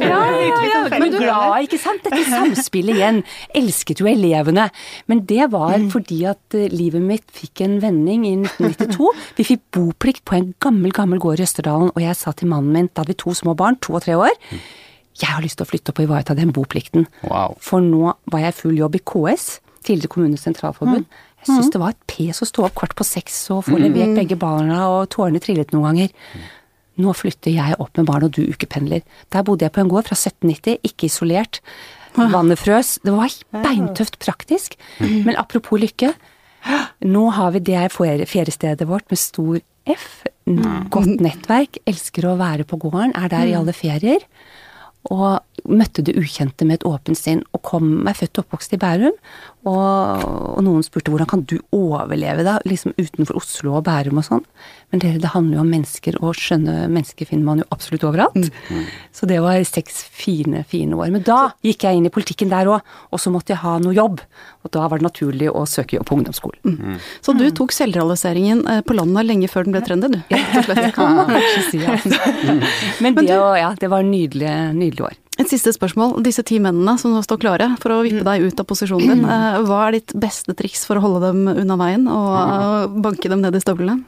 Ja, 0.00 0.18
ja, 0.40 0.50
ja. 0.70 0.82
Men 0.96 1.16
glad, 1.16 1.68
ikke 1.68 1.80
sant. 1.80 2.04
Dette 2.06 2.24
samspillet 2.28 2.98
igjen. 2.98 3.22
Elsket 3.60 4.02
jo 4.02 4.10
elevene. 4.10 4.68
Men 5.10 5.24
det 5.30 5.50
var 5.54 5.78
mm. 5.78 5.88
fordi 5.94 6.22
at 6.30 6.58
eh, 6.58 6.68
livet 6.72 7.04
mitt 7.04 7.26
fikk 7.34 7.64
en 7.66 7.78
vending 7.82 8.26
i 8.28 8.34
1992. 8.42 9.14
Vi 9.38 9.48
fikk 9.52 9.64
boplikt 9.76 10.26
på 10.28 10.36
en 10.38 10.52
gammel, 10.62 10.92
gammel 10.96 11.22
gård 11.22 11.40
i 11.40 11.46
Østerdalen, 11.46 11.94
og 11.94 12.04
jeg 12.04 12.18
sa 12.18 12.34
til 12.36 12.50
mannen 12.50 12.74
min, 12.74 12.90
da 12.92 13.02
hadde 13.02 13.14
vi 13.14 13.22
to 13.22 13.34
små 13.36 13.56
barn, 13.58 13.78
to 13.82 13.96
og 13.98 14.04
tre 14.04 14.18
år 14.18 14.36
jeg 15.20 15.28
har 15.28 15.42
lyst 15.44 15.58
til 15.60 15.66
å 15.66 15.70
flytte 15.70 15.92
opp 15.92 16.00
og 16.00 16.06
ivareta 16.06 16.36
den 16.38 16.52
boplikten. 16.54 17.06
Wow. 17.26 17.56
For 17.62 17.84
nå 17.84 18.14
var 18.32 18.44
jeg 18.46 18.56
full 18.56 18.78
jobb 18.78 18.96
i 18.96 19.02
KS, 19.04 19.58
tidligere 19.86 20.12
Kommunenes 20.14 20.44
Sentralforbund. 20.46 21.06
Mm. 21.08 21.29
Jeg 21.40 21.54
syns 21.54 21.70
det 21.72 21.80
var 21.80 21.94
et 21.94 22.08
pes 22.10 22.42
å 22.42 22.48
stå 22.48 22.66
opp 22.66 22.74
kvart 22.76 22.96
på 22.98 23.06
seks 23.06 23.36
og 23.54 23.64
få 23.68 23.78
levert 23.80 24.12
begge 24.18 24.36
barna, 24.40 24.82
og 24.92 25.08
tårene 25.14 25.40
trillet 25.42 25.72
noen 25.72 25.86
ganger. 25.88 26.10
Nå 27.00 27.14
flytter 27.16 27.54
jeg 27.54 27.78
opp 27.80 27.96
med 27.96 28.08
barn, 28.10 28.26
og 28.26 28.34
du 28.36 28.42
ukependler. 28.44 29.00
Der 29.32 29.46
bodde 29.46 29.64
jeg 29.64 29.72
på 29.72 29.80
en 29.80 29.88
gård 29.92 30.10
fra 30.10 30.18
1790, 30.18 30.82
ikke 30.84 31.08
isolert. 31.08 31.62
Vannet 32.18 32.60
frøs. 32.60 32.98
Det 33.06 33.14
var 33.14 33.32
beintøft 33.64 34.18
praktisk. 34.20 34.76
Men 35.00 35.38
apropos 35.40 35.80
lykke. 35.80 36.12
Nå 37.08 37.26
har 37.32 37.54
vi 37.56 37.62
det 37.70 37.86
feriestedet 37.94 38.88
vårt 38.90 39.08
med 39.08 39.20
stor 39.22 39.60
F. 39.88 40.08
Godt 40.92 41.22
nettverk. 41.24 41.80
Elsker 41.88 42.28
å 42.28 42.36
være 42.40 42.66
på 42.68 42.76
gården. 42.82 43.14
Er 43.16 43.32
der 43.32 43.48
i 43.48 43.56
alle 43.56 43.72
ferier 43.76 44.26
og 45.08 45.40
møtte 45.64 46.02
det 46.04 46.12
ukjente 46.20 46.66
med 46.68 46.80
et 46.80 46.84
åpent 46.88 47.16
sinn 47.16 47.40
og 47.56 47.62
kom 47.64 47.86
meg 48.04 48.18
født 48.18 48.36
og 48.36 48.44
oppvokst 48.44 48.74
i 48.76 48.80
Bærum. 48.82 49.16
Og, 49.68 50.22
og, 50.56 50.60
noen 50.64 50.84
spurte 50.84 51.12
hvordan 51.12 51.28
kan 51.28 51.42
du 51.44 51.58
overleve 51.76 52.44
da, 52.46 52.56
liksom 52.64 52.94
utenfor 52.96 53.36
Oslo 53.36 53.74
og 53.76 53.84
Bærum 53.88 54.20
og 54.22 54.24
sånn. 54.24 54.44
Men 54.90 55.02
dere, 55.02 55.20
det 55.20 55.32
handler 55.34 55.58
jo 55.58 55.64
om 55.64 55.72
mennesker, 55.74 56.16
og 56.24 56.38
skjønne 56.38 56.86
mennesker 56.90 57.28
finner 57.28 57.46
man 57.46 57.60
jo 57.60 57.66
absolutt 57.74 58.06
overalt. 58.08 58.48
Mm. 58.70 58.86
Så 59.14 59.28
det 59.28 59.40
var 59.44 59.60
seks 59.68 60.00
fine, 60.08 60.64
fine 60.68 60.96
år. 60.96 61.12
Men 61.12 61.26
da 61.26 61.52
gikk 61.66 61.84
jeg 61.84 62.00
inn 62.00 62.08
i 62.08 62.14
politikken 62.14 62.52
der 62.52 62.72
òg, 62.72 62.96
og 63.12 63.20
så 63.20 63.32
måtte 63.34 63.52
jeg 63.52 63.62
ha 63.62 63.76
noe 63.84 63.94
jobb. 63.96 64.24
Og 64.64 64.72
da 64.74 64.86
var 64.88 65.00
det 65.00 65.08
naturlig 65.10 65.52
å 65.52 65.66
søke 65.68 65.98
jobb 65.98 66.08
på 66.08 66.18
ungdomsskolen. 66.18 66.76
Mm. 66.80 66.98
Så 67.20 67.36
du 67.36 67.46
tok 67.56 67.76
selvrealiseringen 67.76 68.64
eh, 68.64 68.82
på 68.86 68.96
landet 68.96 69.28
lenge 69.28 69.50
før 69.52 69.68
den 69.68 69.76
ble 69.76 69.84
trender, 69.84 70.16
du? 70.16 70.20
Ja, 70.32 70.40
det 70.66 70.92
kan 70.96 71.16
man 71.18 71.34
kanskje 71.36 71.66
si. 71.68 71.82
Altså. 71.84 72.16
Men 73.04 73.20
det, 73.20 73.28
ja, 73.28 73.74
det 73.78 73.92
var 73.92 74.06
nydelige, 74.06 74.56
nydelige 74.72 75.12
år. 75.12 75.20
Et 75.38 75.48
siste 75.48 75.72
spørsmål. 75.72 76.18
Disse 76.26 76.42
ti 76.46 76.58
mennene 76.62 76.96
som 77.00 77.14
nå 77.14 77.22
står 77.24 77.40
klare 77.40 77.68
for 77.80 77.94
å 77.94 78.00
vippe 78.04 78.24
mm. 78.24 78.26
deg 78.26 78.48
ut 78.48 78.60
av 78.60 78.66
posisjonen 78.68 79.12
din, 79.14 79.22
eh, 79.24 79.60
hva 79.68 79.84
er 79.86 80.00
ditt 80.00 80.14
beste 80.18 80.56
triks 80.58 80.82
for 80.88 80.98
å 80.98 81.04
holde 81.04 81.22
dem 81.28 81.46
unna 81.52 81.78
veien 81.80 82.08
og 82.10 82.32
mm. 82.34 82.98
banke 83.06 83.30
dem 83.30 83.44
ned 83.44 83.56
i 83.56 83.62
støvlene? 83.62 84.00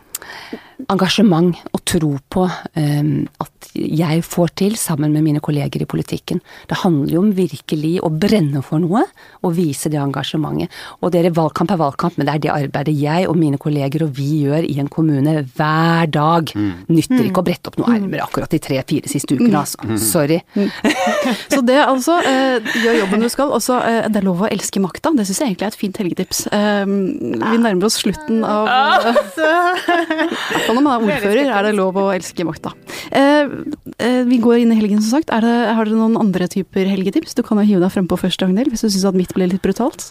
Engasjement 0.91 1.57
og 1.73 1.83
tro 1.87 2.13
på 2.33 2.45
um, 2.47 3.13
at 3.43 3.69
jeg 3.73 4.23
får 4.27 4.53
til 4.59 4.75
sammen 4.77 5.13
med 5.15 5.25
mine 5.25 5.41
kolleger 5.45 5.85
i 5.85 5.89
politikken. 5.89 6.43
Det 6.69 6.81
handler 6.83 7.15
jo 7.15 7.23
om 7.23 7.31
virkelig 7.37 7.95
å 8.05 8.11
brenne 8.13 8.63
for 8.65 8.83
noe 8.83 9.05
og 9.43 9.55
vise 9.57 9.91
det 9.93 10.01
engasjementet. 10.03 10.73
Og 11.01 11.13
dere, 11.15 11.33
valgkamp 11.35 11.73
er 11.73 11.81
valgkamp, 11.81 12.19
men 12.19 12.29
det 12.29 12.35
er 12.35 12.43
det 12.45 12.53
arbeidet 12.53 12.97
jeg 12.99 13.29
og 13.31 13.39
mine 13.39 13.61
kolleger 13.63 14.05
og 14.07 14.13
vi 14.19 14.43
gjør 14.45 14.67
i 14.69 14.77
en 14.83 14.91
kommune 14.93 15.39
hver 15.55 16.11
dag. 16.13 16.53
Mm. 16.53 16.73
Nytter 16.91 17.25
ikke 17.29 17.43
å 17.45 17.47
brette 17.47 17.73
opp 17.73 17.79
noen 17.81 17.95
mm. 17.95 17.99
ermer 18.01 18.25
akkurat 18.27 18.53
de 18.53 18.61
tre-fire 18.63 19.11
siste 19.11 19.39
ukene, 19.39 19.63
altså. 19.63 19.81
Mm. 19.87 19.99
Sorry. 20.03 20.41
Mm. 20.57 20.69
Så 21.55 21.63
det 21.67 21.79
altså, 21.85 22.19
uh, 22.21 22.75
gjør 22.83 23.01
jobben 23.05 23.25
du 23.25 23.31
skal. 23.33 23.55
Også, 23.57 23.79
uh, 23.79 24.11
det 24.11 24.21
er 24.21 24.29
lov 24.29 24.45
å 24.45 24.51
elske 24.51 24.83
makta. 24.83 25.15
Det 25.17 25.27
syns 25.29 25.43
jeg 25.45 25.53
egentlig 25.53 25.69
er 25.69 25.75
et 25.75 25.81
fint 25.81 26.03
helgetips. 26.03 26.45
Uh, 26.53 26.85
vi 26.85 27.63
nærmer 27.63 27.89
oss 27.89 28.01
slutten 28.03 28.43
av 28.47 28.69
Kan 30.67 30.79
man 30.79 30.89
er 30.91 31.07
ordfører, 31.07 31.51
er 31.51 31.69
det 31.69 31.75
lov 31.77 31.99
å 32.01 32.09
elske 32.15 32.47
makta. 32.49 32.75
Eh, 33.11 33.53
eh, 33.99 34.23
vi 34.29 34.41
går 34.43 34.63
inn 34.63 34.75
i 34.75 34.81
helgen, 34.81 35.03
som 35.05 35.19
sagt. 35.19 35.33
Det, 35.33 35.53
har 35.77 35.85
dere 35.85 35.99
noen 35.99 36.19
andre 36.21 36.49
typer 36.53 36.91
helgetips? 36.91 37.37
Du 37.39 37.45
kan 37.47 37.61
jo 37.63 37.69
hive 37.69 37.85
deg 37.85 37.95
frempå 37.95 38.19
først, 38.21 38.43
Ragnhild, 38.45 38.73
hvis 38.73 38.85
du 38.85 38.91
syns 38.91 39.09
at 39.13 39.19
mitt 39.19 39.35
ble 39.37 39.51
litt 39.51 39.65
brutalt. 39.65 40.11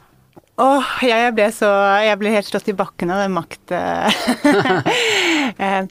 Åh, 0.61 0.65
oh, 0.77 0.89
jeg 1.01 1.31
ble 1.33 1.47
så 1.55 1.67
Jeg 2.03 2.17
ble 2.21 2.33
helt 2.33 2.45
slått 2.49 2.67
i 2.69 2.77
bakken 2.77 3.13
av 3.13 3.23
den 3.23 3.33
makt... 3.33 3.73
eh, 5.63 5.85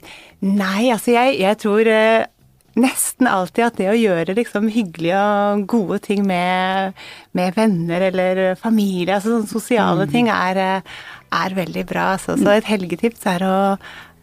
nei, 0.45 0.83
altså 0.93 1.15
jeg, 1.15 1.41
jeg 1.41 1.59
tror 1.59 1.89
eh, 1.91 2.29
nesten 2.79 3.27
alltid 3.27 3.65
at 3.65 3.79
det 3.79 3.89
å 3.91 3.97
gjøre 3.97 4.35
liksom 4.37 4.69
hyggelige 4.71 5.19
og 5.19 5.65
gode 5.71 5.99
ting 6.05 6.23
med, 6.27 6.95
med 7.37 7.55
venner 7.57 8.07
eller 8.07 8.41
familie, 8.59 9.17
altså 9.17 9.35
sånne 9.35 9.51
sosiale 9.51 10.07
mm. 10.07 10.13
ting, 10.13 10.29
er, 10.31 10.61
eh, 10.61 11.01
er 11.31 11.57
veldig 11.57 11.85
bra. 11.89 12.11
Så, 12.21 12.37
så 12.41 12.55
et 12.55 12.69
helgetips 12.69 13.25
er 13.29 13.45
å, 13.47 13.57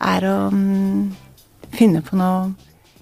er 0.04 0.28
å 0.28 0.36
um, 0.52 1.08
finne 1.74 2.04
på 2.04 2.18
noe 2.18 2.52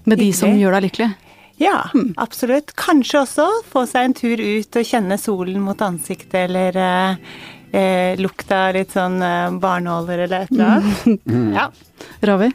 Med 0.07 0.21
de 0.21 0.31
som 0.35 0.53
gjør 0.55 0.77
deg 0.77 0.87
lykkelig? 0.87 1.11
Ja, 1.57 1.89
mm. 1.93 2.13
absolutt. 2.21 2.75
Kanskje 2.77 3.23
også 3.23 3.47
få 3.67 3.85
seg 3.89 4.07
en 4.07 4.17
tur 4.17 4.41
ut 4.41 4.77
og 4.77 4.85
kjenne 4.85 5.17
solen 5.17 5.57
mot 5.65 5.79
ansiktet, 5.81 6.35
eller 6.45 6.77
eh, 6.77 7.31
eh, 7.73 8.19
lukta 8.21 8.67
litt 8.75 8.93
sånn 8.93 9.17
eh, 9.25 9.57
barnåler 9.57 10.27
eller 10.27 10.45
et 10.45 10.53
eller 10.53 10.75
annet. 10.75 11.25
Mm. 11.25 11.49
Ja. 11.57 11.65
Ravi? 12.29 12.51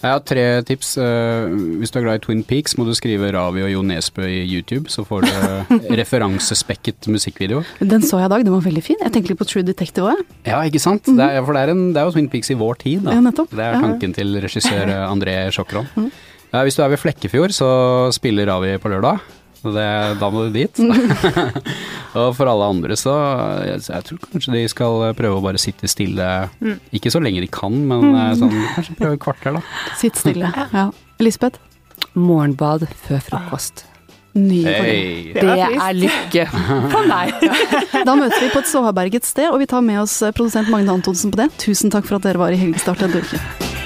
Jeg 0.00 0.14
har 0.14 0.22
tre 0.24 0.44
tips. 0.64 0.94
Eh, 1.00 1.54
hvis 1.80 1.92
du 1.92 1.98
er 2.00 2.04
glad 2.06 2.20
i 2.20 2.22
Twin 2.24 2.40
Peaks, 2.48 2.76
må 2.78 2.86
du 2.88 2.94
skrive 2.96 3.28
Ravi 3.36 3.64
og 3.66 3.68
Jo 3.68 3.82
Nesbø 3.84 4.24
i 4.24 4.46
YouTube, 4.48 4.88
så 4.92 5.04
får 5.04 5.26
du 5.26 5.74
referansespekket 6.00 7.10
musikkvideo. 7.12 7.60
Den 7.80 8.06
så 8.06 8.22
jeg 8.22 8.30
i 8.30 8.32
dag, 8.32 8.46
den 8.48 8.54
var 8.56 8.64
veldig 8.64 8.84
fin. 8.86 9.00
Jeg 9.04 9.12
tenker 9.12 9.34
litt 9.34 9.40
på 9.42 9.48
True 9.50 9.66
Detective 9.66 10.14
òg. 10.14 10.22
Ja, 10.48 10.62
ikke 10.64 10.80
sant. 10.80 11.06
Mm 11.06 11.14
-hmm. 11.14 11.20
det 11.20 11.36
er, 11.36 11.44
for 11.44 11.52
det 11.52 11.62
er, 11.62 11.70
en, 11.70 11.88
det 11.92 12.00
er, 12.00 12.04
jo 12.04 12.16
Twin 12.16 12.28
Peaks 12.28 12.50
i 12.50 12.54
vår 12.54 12.74
tid, 12.74 13.00
da. 13.04 13.12
Ja, 13.12 13.20
nettopp. 13.20 13.50
Det 13.50 13.64
er 13.64 13.80
tanken 13.80 14.10
ja. 14.10 14.14
til 14.14 14.40
regissør 14.40 14.86
André 15.12 15.50
Sjokron. 15.50 15.86
Mm. 15.96 16.10
Ja, 16.52 16.62
hvis 16.62 16.74
du 16.74 16.82
er 16.82 16.88
ved 16.88 16.98
Flekkefjord, 16.98 17.52
så 17.52 18.10
spiller 18.12 18.46
Ravi 18.46 18.78
på 18.78 18.88
lørdag. 18.88 19.18
Det, 19.60 19.86
da 20.20 20.30
må 20.32 20.46
du 20.46 20.54
dit. 20.54 20.80
og 22.18 22.30
for 22.38 22.48
alle 22.50 22.68
andre 22.72 22.96
så 22.98 23.12
jeg, 23.66 23.82
jeg, 23.90 24.06
tror 24.08 24.22
kanskje 24.24 24.54
de 24.56 24.64
skal 24.72 25.04
prøve 25.18 25.40
å 25.40 25.44
bare 25.44 25.60
sitte 25.60 25.90
stille. 25.90 26.28
Mm. 26.62 26.78
Ikke 26.96 27.12
så 27.12 27.22
lenge 27.22 27.44
de 27.44 27.50
kan, 27.52 27.74
men 27.74 28.08
mm. 28.08 28.18
Eh, 28.22 28.32
sånn, 28.40 28.56
kanskje 28.76 28.98
prøve 28.98 29.18
et 29.18 29.24
kvarter, 29.26 29.60
da. 29.60 29.64
Sitt 30.00 30.20
stille, 30.20 30.52
ja. 30.72 30.88
Elisabeth? 31.20 31.60
Morgenbad 32.16 32.88
før 33.04 33.22
frokost. 33.28 33.84
Hey. 34.34 35.32
Det 35.34 35.42
er 35.42 35.96
lykke 35.96 36.44
for 36.92 37.08
meg. 37.10 37.34
Da 38.06 38.14
møtes 38.16 38.38
vi 38.40 38.52
på 38.52 38.62
et 38.62 38.70
sårberget 38.70 39.26
sted, 39.26 39.50
og 39.50 39.58
vi 39.60 39.68
tar 39.70 39.82
med 39.84 40.00
oss 40.04 40.20
produsent 40.36 40.70
Magne 40.72 40.94
Antonsen 40.94 41.34
på 41.34 41.42
det. 41.42 41.50
Tusen 41.60 41.92
takk 41.92 42.06
for 42.08 42.20
at 42.20 42.28
dere 42.28 42.40
var 42.40 42.54
i 42.54 42.60
Helgestart 42.60 43.02
denne 43.02 43.24
uke. 43.24 43.79